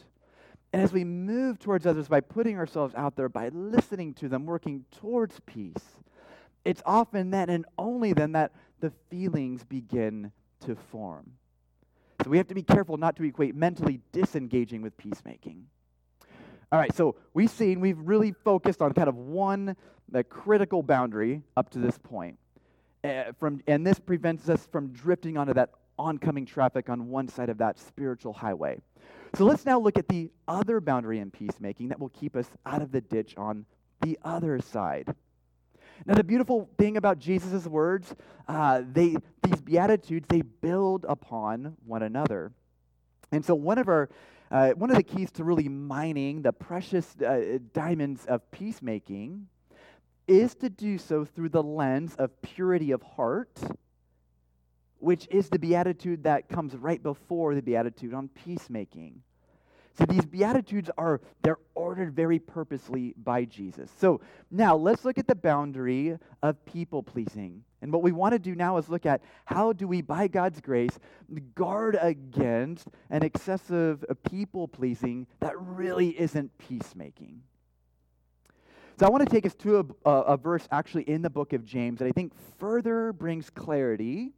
And 0.73 0.83
as 0.83 0.93
we 0.93 1.05
move 1.05 1.61
towards 1.61 1.87
others 1.87 2.09
by 2.09 2.19
putting 2.19 2.59
ourselves 2.59 2.93
out 2.97 3.15
there, 3.15 3.29
by 3.29 3.51
listening 3.51 4.15
to 4.15 4.29
them, 4.29 4.47
working 4.47 4.85
towards 4.99 5.39
peace, 5.47 6.01
it's 6.65 6.83
often 6.85 7.31
then 7.31 7.51
and 7.51 7.67
only 7.79 8.15
then 8.15 8.33
that 8.33 8.51
the 8.81 8.91
feelings 9.09 9.63
begin 9.63 10.33
to 10.67 10.75
form. 10.75 11.35
So 12.23 12.31
we 12.31 12.37
have 12.37 12.49
to 12.49 12.55
be 12.55 12.63
careful 12.63 12.97
not 12.97 13.17
to 13.17 13.25
equate 13.25 13.55
mentally 13.55 14.01
disengaging 14.13 14.83
with 14.83 14.97
peacemaking. 14.97 15.67
All 16.73 16.79
right, 16.79 16.95
so 16.95 17.17
we've 17.35 17.51
seen, 17.51 17.81
we've 17.81 17.99
really 17.99 18.33
focused 18.33 18.81
on 18.83 18.93
kind 18.93 19.09
of 19.09 19.17
one 19.17 19.77
the 20.09 20.25
critical 20.25 20.83
boundary 20.83 21.43
up 21.57 21.71
to 21.71 21.79
this 21.79 21.97
point. 21.99 22.39
Uh, 23.03 23.33
from, 23.39 23.61
and 23.67 23.87
this 23.87 23.99
prevents 23.99 24.49
us 24.49 24.69
from 24.71 24.89
drifting 24.89 25.37
onto 25.37 25.55
that 25.55 25.71
oncoming 25.99 26.47
traffic 26.47 26.89
on 26.89 27.09
one 27.09 27.29
side 27.29 27.49
of 27.49 27.59
that 27.59 27.79
spiritual 27.79 28.33
highway. 28.33 28.81
So 29.35 29.45
let's 29.45 29.65
now 29.65 29.79
look 29.79 29.99
at 29.99 30.09
the 30.09 30.31
other 30.49 30.81
boundary 30.81 31.21
in 31.21 31.31
peacemaking 31.31 31.89
that 31.89 32.01
will 32.01 32.09
keep 32.11 32.37
us 32.37 32.49
out 32.67 32.83
of 32.83 32.93
the 32.93 33.01
ditch 33.01 33.35
on 33.37 33.65
the 34.01 34.19
other 34.25 34.61
side. 34.61 35.15
Now, 36.07 36.15
the 36.15 36.25
beautiful 36.25 36.69
thing 36.79 36.97
about 36.97 37.19
Jesus' 37.19 37.67
words, 37.67 38.15
uh, 38.49 38.83
they, 38.93 39.17
these 39.43 39.61
Beatitudes, 39.61 40.27
they 40.29 40.43
build 40.43 41.05
upon 41.09 41.77
one 41.85 42.03
another. 42.03 42.53
And 43.33 43.45
so, 43.45 43.55
one 43.55 43.79
of, 43.79 43.89
our, 43.89 44.09
uh, 44.51 44.71
one 44.71 44.91
of 44.91 44.97
the 44.97 45.03
keys 45.03 45.31
to 45.33 45.45
really 45.45 45.69
mining 45.69 46.43
the 46.43 46.53
precious 46.53 47.17
uh, 47.21 47.59
diamonds 47.73 48.25
of 48.27 48.51
peacemaking 48.51 49.47
is 50.27 50.55
to 50.55 50.71
do 50.71 50.97
so 50.97 51.25
through 51.25 51.51
the 51.51 51.63
lens 51.63 52.15
of 52.17 52.41
purity 52.41 52.93
of 52.93 53.03
heart, 53.03 53.61
which 54.99 55.27
is 55.31 55.49
the 55.49 55.59
beatitude 55.59 56.25
that 56.25 56.49
comes 56.49 56.75
right 56.77 57.03
before 57.03 57.55
the 57.55 57.63
beatitude 57.63 58.15
on 58.15 58.29
peacemaking. 58.29 59.23
So 59.99 60.07
these 60.07 60.25
beatitudes 60.25 60.91
are 60.97 61.21
they're 61.43 61.59
ordered 61.75 62.15
very 62.15 62.39
purposely 62.39 63.15
by 63.17 63.45
Jesus. 63.45 63.91
So 63.99 64.21
now 64.51 64.77
let's 64.77 65.05
look 65.05 65.19
at 65.19 65.27
the 65.27 65.35
boundary 65.35 66.17
of 66.43 66.65
people 66.65 67.03
pleasing. 67.03 67.65
And 67.83 67.93
what 67.93 68.03
we 68.03 68.13
want 68.13 68.33
to 68.33 68.39
do 68.39 68.55
now 68.55 68.77
is 68.77 68.89
look 68.89 69.07
at 69.07 69.23
how 69.47 69.73
do 69.73 69.89
we 69.89 70.03
by 70.03 70.29
God's 70.29 70.61
grace 70.61 70.99
guard 71.55 71.99
against 72.01 72.89
an 73.11 73.23
excessive 73.23 74.05
people 74.31 74.69
pleasing 74.69 75.27
that 75.41 75.59
really 75.59 76.19
isn't 76.21 76.57
peacemaking. 76.59 77.43
So 78.99 79.07
I 79.07 79.09
want 79.09 79.27
to 79.27 79.35
take 79.35 79.47
us 79.47 79.55
to 79.57 79.95
a, 80.05 80.11
a, 80.11 80.37
verse 80.37 80.69
actually 80.71 81.05
in 81.05 81.23
the 81.23 81.31
book 81.31 81.55
of 81.55 81.65
James 81.65 82.01
that 82.01 82.07
I 82.07 82.13
think 82.13 82.35
further 82.59 83.15
brings 83.15 83.49
clarity 83.49 84.33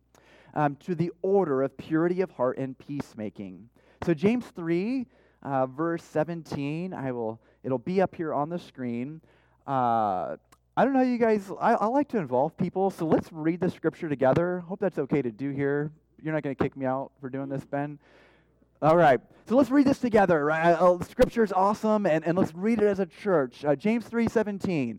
um, 0.54 0.76
to 0.76 0.94
the 0.94 1.10
order 1.20 1.62
of 1.62 1.76
purity 1.76 2.20
of 2.20 2.30
heart 2.30 2.58
and 2.58 2.78
peacemaking. 2.78 3.68
So 4.04 4.14
James 4.14 4.44
3 4.54 5.06
uh, 5.42 5.66
verse 5.66 6.02
17. 6.04 6.94
I 6.94 7.12
will, 7.12 7.40
it'll 7.62 7.78
be 7.78 8.00
up 8.00 8.14
here 8.14 8.32
on 8.32 8.48
the 8.48 8.58
screen. 8.58 9.20
Uh, 9.66 10.36
I 10.76 10.84
don't 10.84 10.94
know, 10.94 11.02
you 11.02 11.18
guys, 11.18 11.50
I, 11.60 11.74
I 11.74 11.86
like 11.86 12.08
to 12.08 12.18
involve 12.18 12.56
people, 12.56 12.90
so 12.90 13.06
let's 13.06 13.28
read 13.30 13.60
the 13.60 13.70
scripture 13.70 14.08
together. 14.08 14.60
Hope 14.60 14.80
that's 14.80 14.98
okay 14.98 15.20
to 15.20 15.30
do 15.30 15.50
here. 15.50 15.92
You're 16.22 16.32
not 16.32 16.42
going 16.42 16.56
to 16.56 16.62
kick 16.62 16.76
me 16.76 16.86
out 16.86 17.12
for 17.20 17.28
doing 17.28 17.48
this, 17.48 17.64
Ben? 17.64 17.98
All 18.80 18.96
right, 18.96 19.20
so 19.46 19.56
let's 19.56 19.70
read 19.70 19.86
this 19.86 19.98
together. 19.98 20.44
Right? 20.44 20.72
Uh, 20.72 20.98
scripture 21.04 21.44
is 21.44 21.52
awesome, 21.52 22.06
and, 22.06 22.24
and 22.24 22.38
let's 22.38 22.54
read 22.54 22.80
it 22.80 22.86
as 22.86 23.00
a 23.00 23.06
church. 23.06 23.64
Uh, 23.64 23.76
James 23.76 24.06
3.17, 24.08 24.98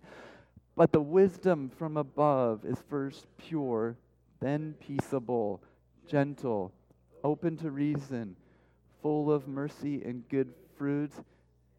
But 0.75 0.91
the 0.91 1.01
wisdom 1.01 1.71
from 1.77 1.97
above 1.97 2.65
is 2.65 2.77
first 2.87 3.25
pure, 3.37 3.97
then 4.39 4.75
peaceable, 4.79 5.61
gentle, 6.07 6.71
open 7.23 7.57
to 7.57 7.71
reason, 7.71 8.35
full 9.03 9.31
of 9.31 9.47
mercy 9.47 10.01
and 10.03 10.27
good 10.29 10.51
fruits, 10.77 11.15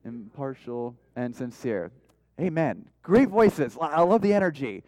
impartial 0.05 0.95
and 1.17 1.35
sincere. 1.35 1.91
Amen. 2.41 2.85
Great 3.03 3.29
voices. 3.29 3.77
I 3.81 4.03
love 4.03 4.23
the 4.23 4.33
energy. 4.33 4.85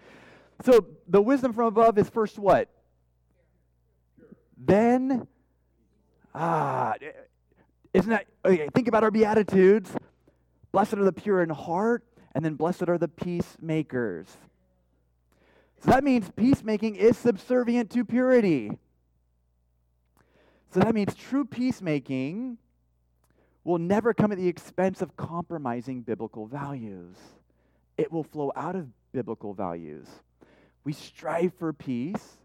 So 0.64 0.86
the 1.08 1.20
wisdom 1.20 1.52
from 1.52 1.66
above 1.66 1.98
is 1.98 2.08
first 2.08 2.38
what? 2.38 2.68
Then, 4.56 5.26
ah, 6.34 6.94
isn't 7.92 8.10
that, 8.10 8.26
okay, 8.44 8.68
think 8.74 8.88
about 8.88 9.02
our 9.02 9.10
Beatitudes. 9.10 9.90
Blessed 10.72 10.94
are 10.94 11.04
the 11.04 11.12
pure 11.12 11.42
in 11.42 11.50
heart, 11.50 12.04
and 12.34 12.44
then 12.44 12.54
blessed 12.54 12.88
are 12.88 12.98
the 12.98 13.08
peacemakers. 13.08 14.26
So 15.82 15.90
that 15.90 16.04
means 16.04 16.30
peacemaking 16.36 16.96
is 16.96 17.16
subservient 17.16 17.90
to 17.90 18.04
purity. 18.04 18.72
So 20.76 20.82
that 20.82 20.94
means 20.94 21.14
true 21.14 21.46
peacemaking 21.46 22.58
will 23.64 23.78
never 23.78 24.12
come 24.12 24.30
at 24.30 24.36
the 24.36 24.46
expense 24.46 25.00
of 25.00 25.16
compromising 25.16 26.02
biblical 26.02 26.44
values. 26.44 27.16
It 27.96 28.12
will 28.12 28.22
flow 28.22 28.52
out 28.54 28.76
of 28.76 28.88
biblical 29.10 29.54
values. 29.54 30.06
We 30.84 30.92
strive 30.92 31.54
for 31.54 31.72
peace, 31.72 32.36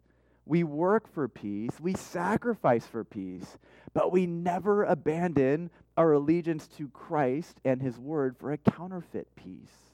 we 0.45 0.63
work 0.63 1.13
for 1.13 1.27
peace, 1.27 1.71
we 1.81 1.93
sacrifice 1.93 2.85
for 2.85 3.03
peace, 3.03 3.57
but 3.93 4.13
we 4.13 4.27
never 4.27 4.85
abandon 4.85 5.69
our 5.97 6.13
allegiance 6.13 6.69
to 6.77 6.87
Christ 6.87 7.59
and 7.65 7.81
His 7.81 7.99
Word 7.99 8.37
for 8.37 8.53
a 8.53 8.57
counterfeit 8.57 9.27
peace. 9.35 9.91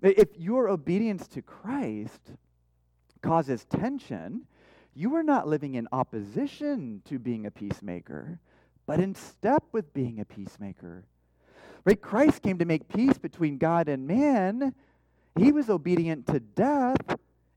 If 0.00 0.28
your 0.38 0.70
obedience 0.70 1.28
to 1.28 1.42
Christ 1.42 2.30
causes 3.20 3.66
tension, 3.66 4.46
you 4.94 5.14
are 5.14 5.22
not 5.22 5.48
living 5.48 5.74
in 5.74 5.88
opposition 5.92 7.02
to 7.06 7.18
being 7.18 7.46
a 7.46 7.50
peacemaker, 7.50 8.38
but 8.86 9.00
in 9.00 9.14
step 9.14 9.64
with 9.72 9.94
being 9.94 10.20
a 10.20 10.24
peacemaker. 10.24 11.04
Right? 11.84 12.00
Christ 12.00 12.42
came 12.42 12.58
to 12.58 12.64
make 12.64 12.88
peace 12.88 13.18
between 13.18 13.58
God 13.58 13.88
and 13.88 14.06
man. 14.06 14.74
He 15.36 15.50
was 15.50 15.70
obedient 15.70 16.26
to 16.28 16.40
death, 16.40 17.16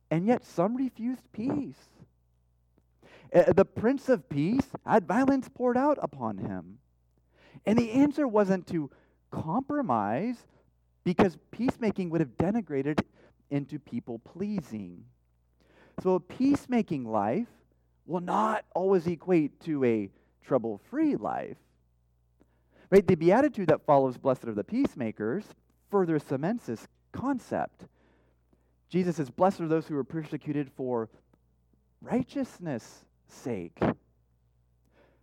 and 0.10 0.26
yet 0.26 0.46
some 0.46 0.76
refused 0.76 1.32
peace. 1.34 1.90
Uh, 3.34 3.52
the 3.54 3.66
Prince 3.66 4.08
of 4.08 4.30
Peace 4.30 4.70
had 4.86 5.06
violence 5.06 5.50
poured 5.54 5.78
out 5.78 5.98
upon 6.02 6.38
him. 6.38 6.78
And 7.66 7.78
the 7.78 7.92
answer 7.92 8.28
wasn't 8.28 8.68
to 8.68 8.90
compromise, 9.32 10.38
because 11.04 11.38
peacemaking 11.52 12.10
would 12.12 12.22
have 12.22 12.38
denigrated 12.38 13.02
into 13.50 13.78
people 13.78 14.20
pleasing. 14.20 15.04
So 16.04 16.16
a 16.16 16.20
peacemaking 16.20 17.06
life 17.06 17.48
will 18.06 18.22
not 18.22 18.66
always 18.76 19.08
equate 19.08 19.60
to 19.62 19.84
a 19.84 20.10
trouble 20.44 20.80
free 20.90 21.16
life. 21.16 21.58
Right? 22.90 23.06
The 23.06 23.16
beatitude 23.16 23.70
that 23.70 23.86
follows, 23.86 24.18
blessed 24.18 24.46
are 24.46 24.54
the 24.54 24.64
peacemakers, 24.64 25.46
further 25.90 26.20
cements 26.20 26.68
this 26.68 26.88
concept. 27.12 27.86
Jesus 28.90 29.16
says, 29.16 29.30
Blessed 29.30 29.62
are 29.62 29.68
those 29.68 29.88
who 29.88 29.98
are 29.98 30.04
persecuted 30.04 30.70
for 30.76 31.10
righteousness' 32.02 33.06
sake. 33.28 33.80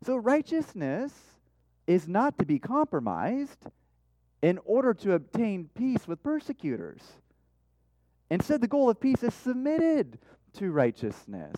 So, 0.05 0.17
righteousness 0.17 1.13
is 1.87 2.09
not 2.09 2.39
to 2.39 2.45
be 2.45 2.59
compromised 2.59 3.67
in 4.43 4.59
order 4.65 4.93
to 4.95 5.13
obtain 5.13 5.69
peace 5.75 6.09
with 6.09 6.23
persecutors. 6.23 7.01
Instead, 8.31 8.61
the 8.61 8.69
goal 8.69 8.91
of 8.91 8.99
peace 8.99 9.23
is 9.23 9.35
submitted 9.35 10.19
to 10.55 10.71
righteousness. 10.71 11.57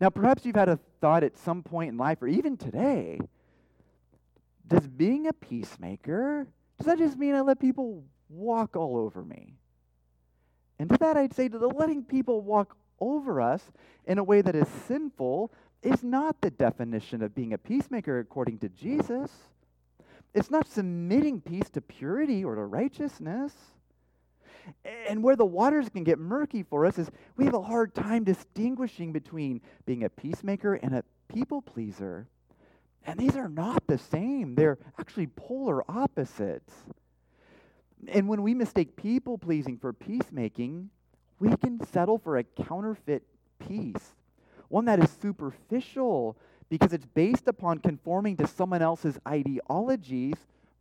Now, 0.00 0.10
perhaps 0.10 0.44
you've 0.44 0.56
had 0.56 0.68
a 0.68 0.78
thought 1.00 1.24
at 1.24 1.36
some 1.38 1.62
point 1.62 1.90
in 1.90 1.96
life, 1.96 2.20
or 2.20 2.28
even 2.28 2.56
today, 2.56 3.18
does 4.68 4.86
being 4.86 5.26
a 5.26 5.32
peacemaker, 5.32 6.46
does 6.78 6.86
that 6.86 6.98
just 6.98 7.16
mean 7.16 7.34
I 7.34 7.40
let 7.40 7.60
people 7.60 8.04
walk 8.28 8.76
all 8.76 8.96
over 8.96 9.24
me? 9.24 9.54
And 10.78 10.90
to 10.90 10.96
that, 10.98 11.16
I'd 11.16 11.34
say 11.34 11.48
to 11.48 11.58
the 11.58 11.68
letting 11.68 12.04
people 12.04 12.42
walk 12.42 12.76
over 13.00 13.40
us 13.40 13.62
in 14.06 14.18
a 14.18 14.24
way 14.24 14.42
that 14.42 14.54
is 14.54 14.68
sinful 14.86 15.52
is 15.82 16.02
not 16.02 16.40
the 16.40 16.50
definition 16.50 17.22
of 17.22 17.34
being 17.34 17.52
a 17.52 17.58
peacemaker 17.58 18.18
according 18.18 18.58
to 18.58 18.68
Jesus. 18.68 19.30
It's 20.34 20.50
not 20.50 20.66
submitting 20.66 21.40
peace 21.40 21.70
to 21.70 21.80
purity 21.80 22.44
or 22.44 22.56
to 22.56 22.64
righteousness. 22.64 23.54
And 25.08 25.22
where 25.22 25.36
the 25.36 25.46
waters 25.46 25.88
can 25.88 26.04
get 26.04 26.18
murky 26.18 26.62
for 26.62 26.86
us 26.86 26.98
is 26.98 27.10
we 27.36 27.44
have 27.44 27.54
a 27.54 27.62
hard 27.62 27.94
time 27.94 28.24
distinguishing 28.24 29.12
between 29.12 29.60
being 29.84 30.04
a 30.04 30.08
peacemaker 30.08 30.74
and 30.74 30.94
a 30.94 31.04
people 31.28 31.62
pleaser. 31.62 32.26
And 33.04 33.18
these 33.18 33.36
are 33.36 33.48
not 33.48 33.86
the 33.86 33.98
same, 33.98 34.54
they're 34.54 34.78
actually 34.98 35.28
polar 35.28 35.88
opposites. 35.90 36.72
And 38.08 38.28
when 38.28 38.42
we 38.42 38.54
mistake 38.54 38.96
people 38.96 39.38
pleasing 39.38 39.78
for 39.78 39.92
peacemaking, 39.92 40.90
we 41.38 41.56
can 41.56 41.84
settle 41.86 42.18
for 42.18 42.36
a 42.36 42.44
counterfeit 42.44 43.22
peace, 43.58 44.14
one 44.68 44.84
that 44.86 45.02
is 45.02 45.10
superficial 45.22 46.36
because 46.68 46.92
it's 46.92 47.06
based 47.06 47.46
upon 47.46 47.78
conforming 47.78 48.36
to 48.36 48.46
someone 48.46 48.82
else's 48.82 49.18
ideologies 49.26 50.34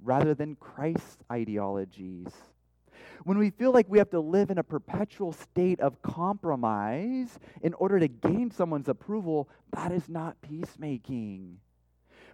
rather 0.03 0.33
than 0.33 0.55
Christ's 0.55 1.17
ideologies. 1.31 2.27
When 3.25 3.39
we 3.39 3.49
feel 3.49 3.71
like 3.71 3.87
we 3.89 3.97
have 3.97 4.11
to 4.11 4.19
live 4.19 4.51
in 4.51 4.59
a 4.59 4.63
perpetual 4.63 5.31
state 5.31 5.79
of 5.79 5.99
compromise 6.03 7.39
in 7.63 7.73
order 7.73 7.99
to 7.99 8.07
gain 8.07 8.51
someone's 8.51 8.87
approval, 8.87 9.49
that 9.73 9.91
is 9.91 10.07
not 10.07 10.39
peacemaking. 10.41 11.57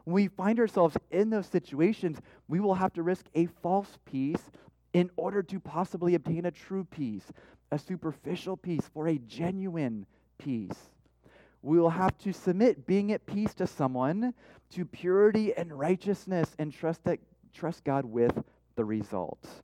When 0.03 0.13
we 0.13 0.27
find 0.27 0.59
ourselves 0.59 0.97
in 1.09 1.29
those 1.29 1.47
situations, 1.47 2.19
we 2.49 2.59
will 2.59 2.75
have 2.75 2.91
to 2.95 3.03
risk 3.03 3.27
a 3.35 3.45
false 3.63 3.99
peace 4.03 4.51
in 4.91 5.09
order 5.15 5.41
to 5.43 5.61
possibly 5.61 6.15
obtain 6.15 6.45
a 6.45 6.51
true 6.51 6.83
peace, 6.83 7.31
a 7.71 7.79
superficial 7.79 8.57
peace 8.57 8.89
for 8.93 9.07
a 9.07 9.17
genuine 9.17 10.05
peace. 10.39 10.89
We 11.61 11.79
will 11.79 11.91
have 11.91 12.17
to 12.17 12.33
submit 12.33 12.85
being 12.85 13.13
at 13.13 13.25
peace 13.25 13.53
to 13.53 13.65
someone 13.65 14.33
to 14.71 14.83
purity 14.83 15.53
and 15.53 15.71
righteousness 15.71 16.53
and 16.59 16.73
trust 16.73 17.05
that 17.05 17.19
trust 17.53 17.85
God 17.85 18.03
with 18.03 18.37
the 18.75 18.83
results. 18.83 19.63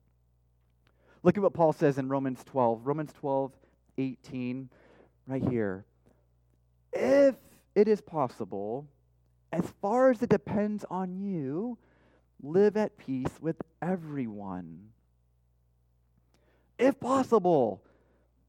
Look 1.22 1.36
at 1.36 1.42
what 1.42 1.54
Paul 1.54 1.72
says 1.72 1.98
in 1.98 2.08
Romans 2.08 2.42
12. 2.44 2.86
Romans 2.86 3.12
12, 3.12 3.52
18, 3.98 4.68
right 5.26 5.42
here. 5.42 5.84
If 6.92 7.34
it 7.74 7.88
is 7.88 8.00
possible, 8.00 8.86
as 9.52 9.64
far 9.80 10.10
as 10.10 10.22
it 10.22 10.28
depends 10.28 10.84
on 10.90 11.20
you, 11.20 11.78
live 12.42 12.76
at 12.76 12.96
peace 12.96 13.32
with 13.40 13.56
everyone. 13.82 14.90
If 16.78 17.00
possible, 17.00 17.82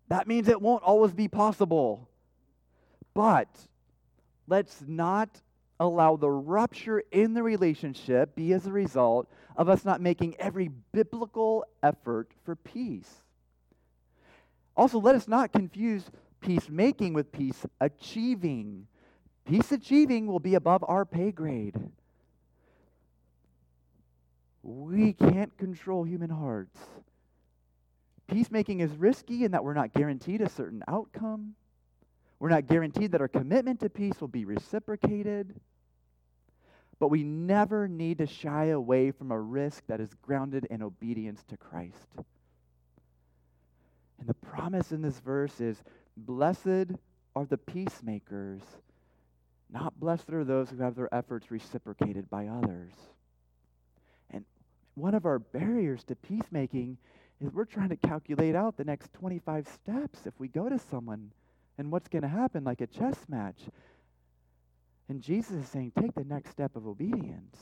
that 0.10 0.28
means 0.28 0.48
it 0.48 0.62
won't 0.62 0.84
always 0.84 1.14
be 1.14 1.28
possible. 1.28 2.08
But 3.14 3.50
let's 4.48 4.84
not 4.88 5.30
allow 5.80 6.16
the 6.16 6.30
rupture 6.30 7.04
in 7.12 7.34
the 7.34 7.44
relationship 7.44 8.36
be 8.36 8.54
as 8.54 8.66
a 8.66 8.72
result 8.72 9.30
of 9.56 9.70
us 9.70 9.86
not 9.86 10.02
making 10.02 10.36
every 10.40 10.70
biblical 10.92 11.66
effort 11.82 12.32
for 12.44 12.56
peace. 12.56 13.24
Also, 14.76 15.00
let 15.00 15.16
us 15.16 15.28
not 15.28 15.52
confuse 15.52 16.10
peacemaking 16.42 17.14
with 17.14 17.32
peace 17.32 17.66
achieving. 17.82 18.88
Peace 19.46 19.72
achieving 19.72 20.28
will 20.28 20.40
be 20.40 20.56
above 20.56 20.84
our 20.88 21.06
pay 21.06 21.32
grade. 21.32 21.76
We 24.64 25.14
can't 25.14 25.58
control 25.58 26.04
human 26.04 26.30
hearts. 26.30 26.80
Peacemaking 28.28 28.82
is 28.82 28.92
risky 28.92 29.44
in 29.44 29.52
that 29.52 29.64
we're 29.64 29.74
not 29.74 29.94
guaranteed 29.94 30.42
a 30.42 30.50
certain 30.50 30.84
outcome. 30.88 31.56
We're 32.40 32.50
not 32.50 32.68
guaranteed 32.68 33.12
that 33.12 33.22
our 33.22 33.28
commitment 33.28 33.82
to 33.82 33.90
peace 33.90 34.20
will 34.22 34.30
be 34.30 34.46
reciprocated. 34.46 35.60
But 37.00 37.10
we 37.10 37.24
never 37.24 37.88
need 37.88 38.18
to 38.18 38.28
shy 38.28 38.66
away 38.66 39.12
from 39.12 39.32
a 39.32 39.40
risk 39.40 39.84
that 39.88 40.00
is 40.00 40.14
grounded 40.22 40.66
in 40.70 40.82
obedience 40.82 41.44
to 41.50 41.58
Christ. 41.58 42.08
And 44.20 44.28
the 44.28 44.34
promise 44.34 44.92
in 44.92 45.02
this 45.02 45.20
verse 45.20 45.62
is 45.62 45.82
Blessed 46.18 46.92
are 47.36 47.46
the 47.46 47.58
peacemakers, 47.58 48.62
not 49.70 49.98
blessed 50.00 50.30
are 50.32 50.44
those 50.44 50.70
who 50.70 50.78
have 50.78 50.96
their 50.96 51.14
efforts 51.14 51.52
reciprocated 51.52 52.30
by 52.30 52.48
others. 52.48 52.92
And 54.32 54.44
one 54.96 55.16
of 55.16 55.26
our 55.26 55.40
barriers 55.40 56.04
to 56.06 56.16
peacemaking 56.16 56.98
is 57.40 57.54
we're 57.54 57.66
trying 57.66 57.90
to 57.90 57.96
calculate 57.96 58.56
out 58.56 58.76
the 58.76 58.84
next 58.84 59.14
25 59.14 59.68
steps 59.68 60.20
if 60.26 60.34
we 60.40 60.50
go 60.50 60.68
to 60.68 60.80
someone 60.80 61.32
and 61.80 61.90
what's 61.92 62.10
going 62.10 62.24
to 62.24 62.28
happen 62.28 62.66
like 62.66 62.82
a 62.82 62.88
chess 62.88 63.16
match. 63.30 63.62
And 65.08 65.22
Jesus 65.22 65.64
is 65.64 65.70
saying, 65.70 65.94
take 65.98 66.14
the 66.14 66.26
next 66.26 66.52
step 66.52 66.76
of 66.76 66.86
obedience. 66.86 67.58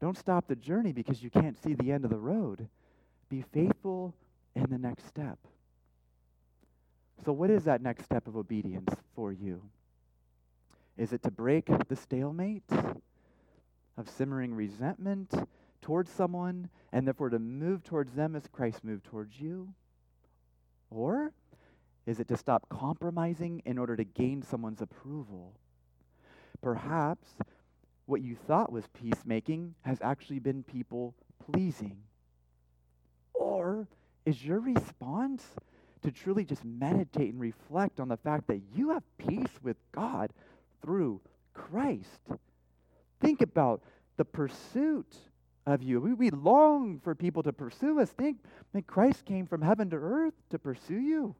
Don't 0.00 0.16
stop 0.16 0.48
the 0.48 0.56
journey 0.56 0.92
because 0.92 1.22
you 1.22 1.28
can't 1.28 1.62
see 1.62 1.74
the 1.74 1.92
end 1.92 2.04
of 2.04 2.10
the 2.10 2.18
road. 2.18 2.66
Be 3.28 3.44
faithful 3.52 4.14
in 4.56 4.70
the 4.70 4.78
next 4.78 5.06
step. 5.06 5.38
So, 7.24 7.32
what 7.32 7.50
is 7.50 7.64
that 7.64 7.82
next 7.82 8.04
step 8.04 8.26
of 8.26 8.36
obedience 8.36 8.94
for 9.14 9.30
you? 9.30 9.60
Is 10.96 11.12
it 11.12 11.22
to 11.24 11.30
break 11.30 11.66
the 11.88 11.96
stalemate 11.96 12.70
of 13.98 14.08
simmering 14.08 14.54
resentment 14.54 15.34
towards 15.82 16.10
someone 16.10 16.70
and 16.92 17.06
therefore 17.06 17.28
to 17.28 17.38
move 17.38 17.84
towards 17.84 18.14
them 18.14 18.34
as 18.34 18.48
Christ 18.50 18.84
moved 18.84 19.04
towards 19.04 19.38
you? 19.38 19.74
Or 20.90 21.32
is 22.08 22.20
it 22.20 22.28
to 22.28 22.36
stop 22.38 22.66
compromising 22.70 23.60
in 23.66 23.76
order 23.76 23.94
to 23.94 24.04
gain 24.04 24.42
someone's 24.42 24.80
approval? 24.80 25.52
Perhaps 26.62 27.28
what 28.06 28.22
you 28.22 28.34
thought 28.34 28.72
was 28.72 28.86
peacemaking 28.94 29.74
has 29.82 29.98
actually 30.00 30.38
been 30.38 30.62
people 30.62 31.14
pleasing. 31.52 31.98
Or 33.34 33.86
is 34.24 34.42
your 34.42 34.58
response 34.58 35.44
to 36.02 36.10
truly 36.10 36.46
just 36.46 36.64
meditate 36.64 37.32
and 37.32 37.40
reflect 37.40 38.00
on 38.00 38.08
the 38.08 38.16
fact 38.16 38.46
that 38.46 38.62
you 38.74 38.90
have 38.90 39.02
peace 39.18 39.60
with 39.62 39.76
God 39.92 40.32
through 40.80 41.20
Christ? 41.52 42.22
Think 43.20 43.42
about 43.42 43.82
the 44.16 44.24
pursuit 44.24 45.14
of 45.66 45.82
you. 45.82 46.00
We, 46.00 46.14
we 46.14 46.30
long 46.30 47.00
for 47.00 47.14
people 47.14 47.42
to 47.42 47.52
pursue 47.52 48.00
us. 48.00 48.08
Think 48.08 48.38
that 48.72 48.86
Christ 48.86 49.26
came 49.26 49.46
from 49.46 49.60
heaven 49.60 49.90
to 49.90 49.96
earth 49.96 50.34
to 50.48 50.58
pursue 50.58 51.00
you. 51.00 51.34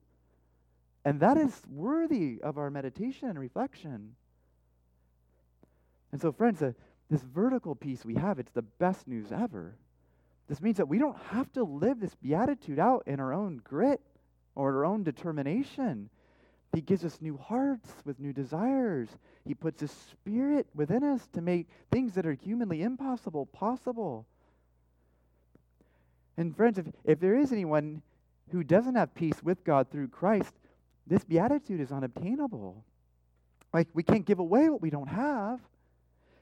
And 1.08 1.20
that 1.20 1.38
is 1.38 1.58
worthy 1.70 2.38
of 2.42 2.58
our 2.58 2.70
meditation 2.70 3.30
and 3.30 3.38
reflection. 3.38 4.14
And 6.12 6.20
so, 6.20 6.32
friends, 6.32 6.60
uh, 6.60 6.72
this 7.08 7.22
vertical 7.22 7.74
peace 7.74 8.04
we 8.04 8.16
have, 8.16 8.38
it's 8.38 8.52
the 8.52 8.60
best 8.60 9.08
news 9.08 9.32
ever. 9.32 9.74
This 10.50 10.60
means 10.60 10.76
that 10.76 10.88
we 10.88 10.98
don't 10.98 11.16
have 11.30 11.50
to 11.54 11.64
live 11.64 11.98
this 11.98 12.14
beatitude 12.16 12.78
out 12.78 13.04
in 13.06 13.20
our 13.20 13.32
own 13.32 13.62
grit 13.64 14.02
or 14.54 14.76
our 14.76 14.84
own 14.84 15.02
determination. 15.02 16.10
He 16.74 16.82
gives 16.82 17.06
us 17.06 17.22
new 17.22 17.38
hearts 17.38 17.90
with 18.04 18.20
new 18.20 18.34
desires. 18.34 19.08
He 19.46 19.54
puts 19.54 19.80
His 19.80 19.92
Spirit 20.12 20.66
within 20.74 21.02
us 21.02 21.26
to 21.32 21.40
make 21.40 21.68
things 21.90 22.16
that 22.16 22.26
are 22.26 22.34
humanly 22.34 22.82
impossible 22.82 23.46
possible. 23.46 24.26
And, 26.36 26.54
friends, 26.54 26.76
if, 26.76 26.84
if 27.06 27.18
there 27.18 27.38
is 27.38 27.50
anyone 27.50 28.02
who 28.50 28.62
doesn't 28.62 28.96
have 28.96 29.14
peace 29.14 29.42
with 29.42 29.64
God 29.64 29.90
through 29.90 30.08
Christ, 30.08 30.52
this 31.08 31.24
beatitude 31.24 31.80
is 31.80 31.90
unobtainable. 31.90 32.84
Like, 33.72 33.88
we 33.94 34.02
can't 34.02 34.24
give 34.24 34.38
away 34.38 34.68
what 34.68 34.80
we 34.80 34.90
don't 34.90 35.08
have. 35.08 35.60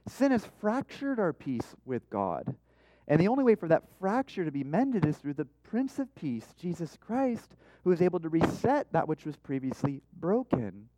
Sin 0.09 0.33
has 0.33 0.47
fractured 0.61 1.19
our 1.19 1.33
peace 1.33 1.75
with 1.85 2.09
God. 2.11 2.55
And 3.09 3.21
the 3.21 3.29
only 3.29 3.45
way 3.45 3.55
for 3.55 3.69
that 3.69 3.85
fracture 4.01 4.45
to 4.45 4.51
be 4.51 4.65
mended 4.65 5.05
is 5.05 5.17
through 5.17 5.35
the 5.35 5.47
Prince 5.63 5.99
of 5.99 6.13
Peace, 6.15 6.47
Jesus 6.61 6.97
Christ, 7.01 7.55
who 7.85 7.93
is 7.93 8.03
able 8.03 8.19
to 8.21 8.29
reset 8.29 8.93
that 8.93 9.07
which 9.07 9.25
was 9.25 9.37
previously 9.37 10.03
broken. 10.19 10.89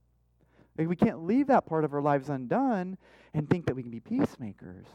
Like 0.78 0.88
we 0.88 0.96
can't 0.96 1.24
leave 1.24 1.48
that 1.48 1.66
part 1.66 1.84
of 1.84 1.92
our 1.92 2.00
lives 2.00 2.28
undone 2.28 2.96
and 3.34 3.48
think 3.48 3.66
that 3.66 3.74
we 3.74 3.82
can 3.82 3.90
be 3.90 4.00
peacemakers. 4.00 4.86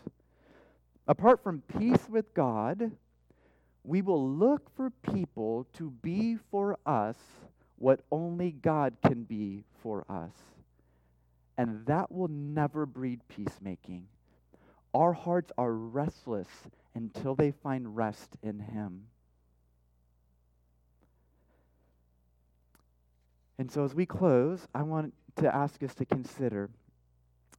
Apart 1.08 1.44
from 1.44 1.62
peace 1.78 2.08
with 2.10 2.34
God, 2.34 2.92
we 3.84 4.02
will 4.02 4.28
look 4.28 4.74
for 4.76 4.90
people 4.90 5.68
to 5.74 5.92
be 5.92 6.38
for 6.50 6.80
us 6.86 7.18
what 7.84 8.00
only 8.14 8.50
God 8.50 8.96
can 9.06 9.24
be 9.26 9.66
for 9.82 10.06
us. 10.08 10.32
And 11.58 11.86
that 11.86 12.10
will 12.14 12.30
never 12.30 12.86
breed 12.86 13.20
peacemaking. 13.28 14.08
Our 14.94 15.12
hearts 15.12 15.52
are 15.58 15.74
restless 15.74 16.48
until 16.96 17.36
they 17.36 17.52
find 17.52 17.98
rest 17.98 18.38
in 18.42 18.60
Him. 18.60 19.08
And 23.60 23.70
so, 23.70 23.84
as 23.84 23.94
we 23.94 24.06
close, 24.06 24.66
I 24.74 24.84
want 24.84 25.14
to 25.36 25.54
ask 25.54 25.84
us 25.84 25.94
to 25.96 26.06
consider 26.06 26.70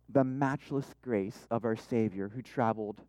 the 0.09 0.25
matchless 0.25 0.95
grace 1.03 1.47
of 1.51 1.67
our 1.67 1.77
Savior 1.77 2.31
who 2.35 2.41
traveled 2.41 3.03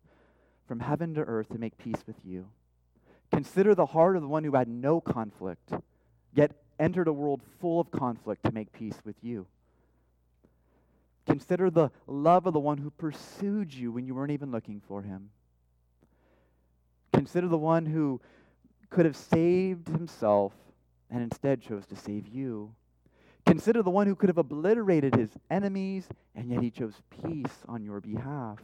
from 0.68 0.80
heaven 0.80 1.14
to 1.14 1.22
earth 1.22 1.48
to 1.48 1.58
make 1.58 1.78
peace 1.78 2.04
with 2.06 2.16
you. 2.26 2.48
Consider 3.32 3.74
the 3.74 3.86
heart 3.86 4.16
of 4.16 4.22
the 4.22 4.28
one 4.28 4.44
who 4.44 4.54
had 4.54 4.68
no 4.68 5.00
conflict, 5.00 5.72
yet 6.34 6.52
entered 6.78 7.08
a 7.08 7.12
world 7.12 7.40
full 7.60 7.80
of 7.80 7.90
conflict 7.90 8.44
to 8.44 8.52
make 8.52 8.72
peace 8.72 9.00
with 9.04 9.16
you. 9.22 9.46
Consider 11.26 11.70
the 11.70 11.90
love 12.06 12.46
of 12.46 12.52
the 12.52 12.60
one 12.60 12.78
who 12.78 12.90
pursued 12.90 13.74
you 13.74 13.90
when 13.90 14.06
you 14.06 14.14
weren't 14.14 14.30
even 14.30 14.52
looking 14.52 14.80
for 14.86 15.02
him. 15.02 15.30
Consider 17.12 17.48
the 17.48 17.58
one 17.58 17.86
who 17.86 18.20
could 18.90 19.06
have 19.06 19.16
saved 19.16 19.88
himself 19.88 20.52
and 21.10 21.22
instead 21.22 21.60
chose 21.60 21.86
to 21.86 21.96
save 21.96 22.28
you. 22.28 22.72
Consider 23.44 23.82
the 23.82 23.90
one 23.90 24.06
who 24.06 24.14
could 24.14 24.28
have 24.28 24.38
obliterated 24.38 25.14
his 25.14 25.30
enemies, 25.50 26.08
and 26.34 26.50
yet 26.50 26.62
he 26.62 26.70
chose 26.70 27.00
peace 27.22 27.62
on 27.68 27.84
your 27.84 28.00
behalf. 28.00 28.58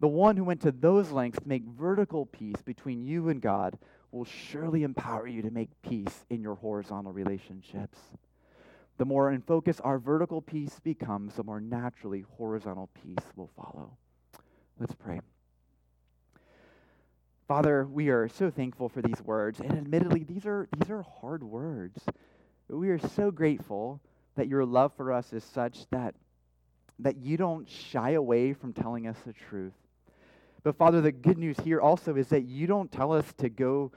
The 0.00 0.08
one 0.08 0.36
who 0.36 0.44
went 0.44 0.60
to 0.62 0.72
those 0.72 1.12
lengths 1.12 1.40
to 1.40 1.48
make 1.48 1.62
vertical 1.62 2.26
peace 2.26 2.60
between 2.64 3.06
you 3.06 3.28
and 3.28 3.40
God 3.40 3.78
will 4.14 4.24
surely 4.24 4.84
empower 4.84 5.26
you 5.26 5.42
to 5.42 5.50
make 5.50 5.70
peace 5.82 6.24
in 6.30 6.40
your 6.40 6.54
horizontal 6.54 7.12
relationships. 7.12 7.98
The 8.96 9.04
more 9.04 9.32
in 9.32 9.42
focus 9.42 9.80
our 9.80 9.98
vertical 9.98 10.40
peace 10.40 10.78
becomes, 10.84 11.34
the 11.34 11.42
more 11.42 11.60
naturally 11.60 12.24
horizontal 12.38 12.88
peace 13.02 13.26
will 13.34 13.50
follow. 13.56 13.96
Let's 14.78 14.94
pray. 14.94 15.20
Father, 17.48 17.86
we 17.86 18.08
are 18.08 18.28
so 18.28 18.50
thankful 18.50 18.88
for 18.88 19.02
these 19.02 19.20
words, 19.20 19.58
and 19.58 19.72
admittedly, 19.72 20.22
these 20.22 20.46
are, 20.46 20.68
these 20.78 20.90
are 20.90 21.02
hard 21.20 21.42
words. 21.42 22.00
We 22.68 22.90
are 22.90 23.00
so 23.00 23.32
grateful 23.32 24.00
that 24.36 24.46
your 24.46 24.64
love 24.64 24.92
for 24.96 25.12
us 25.12 25.32
is 25.32 25.42
such 25.42 25.86
that, 25.90 26.14
that 27.00 27.16
you 27.16 27.36
don't 27.36 27.68
shy 27.68 28.12
away 28.12 28.52
from 28.52 28.72
telling 28.72 29.08
us 29.08 29.16
the 29.26 29.32
truth. 29.32 29.74
But 30.64 30.76
Father, 30.76 31.02
the 31.02 31.12
good 31.12 31.38
news 31.38 31.58
here 31.60 31.80
also 31.80 32.16
is 32.16 32.28
that 32.28 32.44
you 32.44 32.66
don't 32.66 32.90
tell 32.90 33.12
us 33.12 33.26
to 33.38 33.50
go 33.50 33.92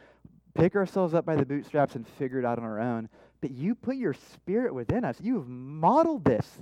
pick 0.53 0.75
ourselves 0.75 1.13
up 1.13 1.25
by 1.25 1.36
the 1.38 1.45
bootstraps 1.45 1.95
and 1.95 2.06
figure 2.06 2.39
it 2.39 2.45
out 2.45 2.58
on 2.58 2.65
our 2.65 2.80
own, 2.80 3.08
but 3.41 3.51
you 3.51 3.73
put 3.73 3.95
your 3.95 4.13
spirit 4.13 4.73
within 4.73 5.06
us. 5.06 5.17
You 5.21 5.36
have 5.36 5.47
modeled 5.47 6.25
this 6.25 6.60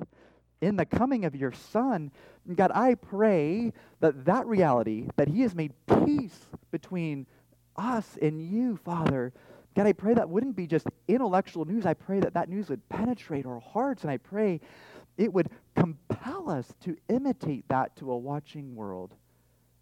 in 0.62 0.76
the 0.76 0.86
coming 0.86 1.26
of 1.26 1.36
your 1.36 1.52
Son. 1.52 2.12
And 2.48 2.56
God, 2.56 2.72
I 2.76 2.96
pray 2.96 3.74
that 4.02 4.26
that 4.26 4.46
reality, 4.46 5.08
that 5.16 5.28
He 5.28 5.42
has 5.42 5.56
made 5.56 5.74
peace 6.06 6.40
between 6.72 7.26
us 7.76 8.18
and 8.22 8.42
you, 8.42 8.78
Father, 8.78 9.34
God, 9.76 9.88
I 9.88 9.94
pray 9.94 10.14
that 10.14 10.30
wouldn't 10.30 10.56
be 10.56 10.68
just 10.68 10.88
intellectual 11.08 11.66
news. 11.66 11.86
I 11.86 11.96
pray 11.96 12.20
that 12.20 12.34
that 12.36 12.48
news 12.48 12.70
would 12.70 12.88
penetrate 12.90 13.46
our 13.46 13.60
hearts, 13.60 14.04
and 14.04 14.12
I 14.12 14.18
pray 14.18 14.62
it 15.18 15.34
would 15.34 15.50
compel 15.76 16.50
us 16.50 16.74
to 16.82 16.96
imitate 17.10 17.68
that 17.70 17.96
to 17.98 18.12
a 18.12 18.18
watching 18.18 18.76
world. 18.76 19.14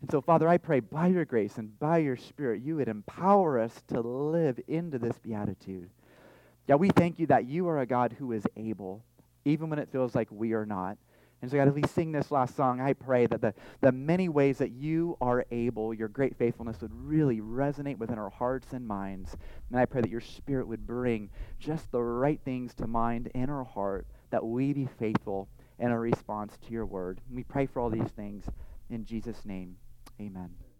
And 0.04 0.12
so, 0.12 0.20
Father, 0.20 0.50
I 0.50 0.58
pray 0.58 0.82
by 0.82 1.08
your 1.08 1.24
grace 1.24 1.58
and 1.58 1.80
by 1.80 2.00
your 2.00 2.18
Spirit, 2.18 2.62
you 2.62 2.76
would 2.76 2.90
empower 2.90 3.58
us 3.58 3.82
to 3.88 4.02
live 4.02 4.60
into 4.68 5.00
this 5.00 5.18
beatitude. 5.18 5.90
Yeah, 6.68 6.76
we 6.76 6.90
thank 6.90 7.20
you 7.20 7.28
that 7.28 7.46
you 7.46 7.70
are 7.70 7.80
a 7.80 7.86
God 7.86 8.14
who 8.20 8.34
is 8.34 8.44
able 8.58 9.02
even 9.46 9.70
when 9.70 9.80
it 9.80 9.88
feels 9.94 10.14
like 10.14 10.28
we 10.30 10.52
are 10.52 10.66
not. 10.66 10.98
And 11.42 11.50
so, 11.50 11.56
God, 11.56 11.70
as 11.70 11.74
we 11.74 11.84
sing 11.88 12.12
this 12.12 12.32
last 12.32 12.54
song, 12.54 12.82
I 12.82 12.92
pray 12.92 13.28
that 13.28 13.40
the, 13.40 13.54
the 13.80 13.94
many 13.94 14.28
ways 14.28 14.58
that 14.58 14.72
you 14.72 15.18
are 15.22 15.46
able, 15.52 15.94
your 15.94 16.10
great 16.10 16.36
faithfulness 16.36 16.82
would 16.82 16.94
really 16.94 17.40
resonate 17.40 17.98
within 17.98 18.20
our 18.20 18.30
hearts 18.30 18.74
and 18.74 18.86
minds. 18.86 19.38
And 19.70 19.80
I 19.80 19.86
pray 19.86 20.02
that 20.02 20.12
your 20.12 20.20
Spirit 20.20 20.68
would 20.68 20.86
bring 20.86 21.30
just 21.60 21.90
the 21.94 22.04
right 22.04 22.42
things 22.44 22.74
to 22.74 22.88
mind 22.88 23.32
in 23.34 23.50
our 23.50 23.64
heart, 23.64 24.06
that 24.32 24.46
we 24.46 24.74
be 24.74 24.90
faithful 25.00 25.48
in 25.80 25.92
our 25.92 26.02
response 26.02 26.58
to 26.66 26.74
your 26.74 26.86
word. 26.86 27.22
And 27.30 27.38
we 27.38 27.44
pray 27.44 27.68
for 27.68 27.80
all 27.80 27.90
these 27.90 28.12
things 28.18 28.44
in 28.90 29.06
Jesus' 29.06 29.46
name. 29.46 29.78
Amen. 30.20 30.73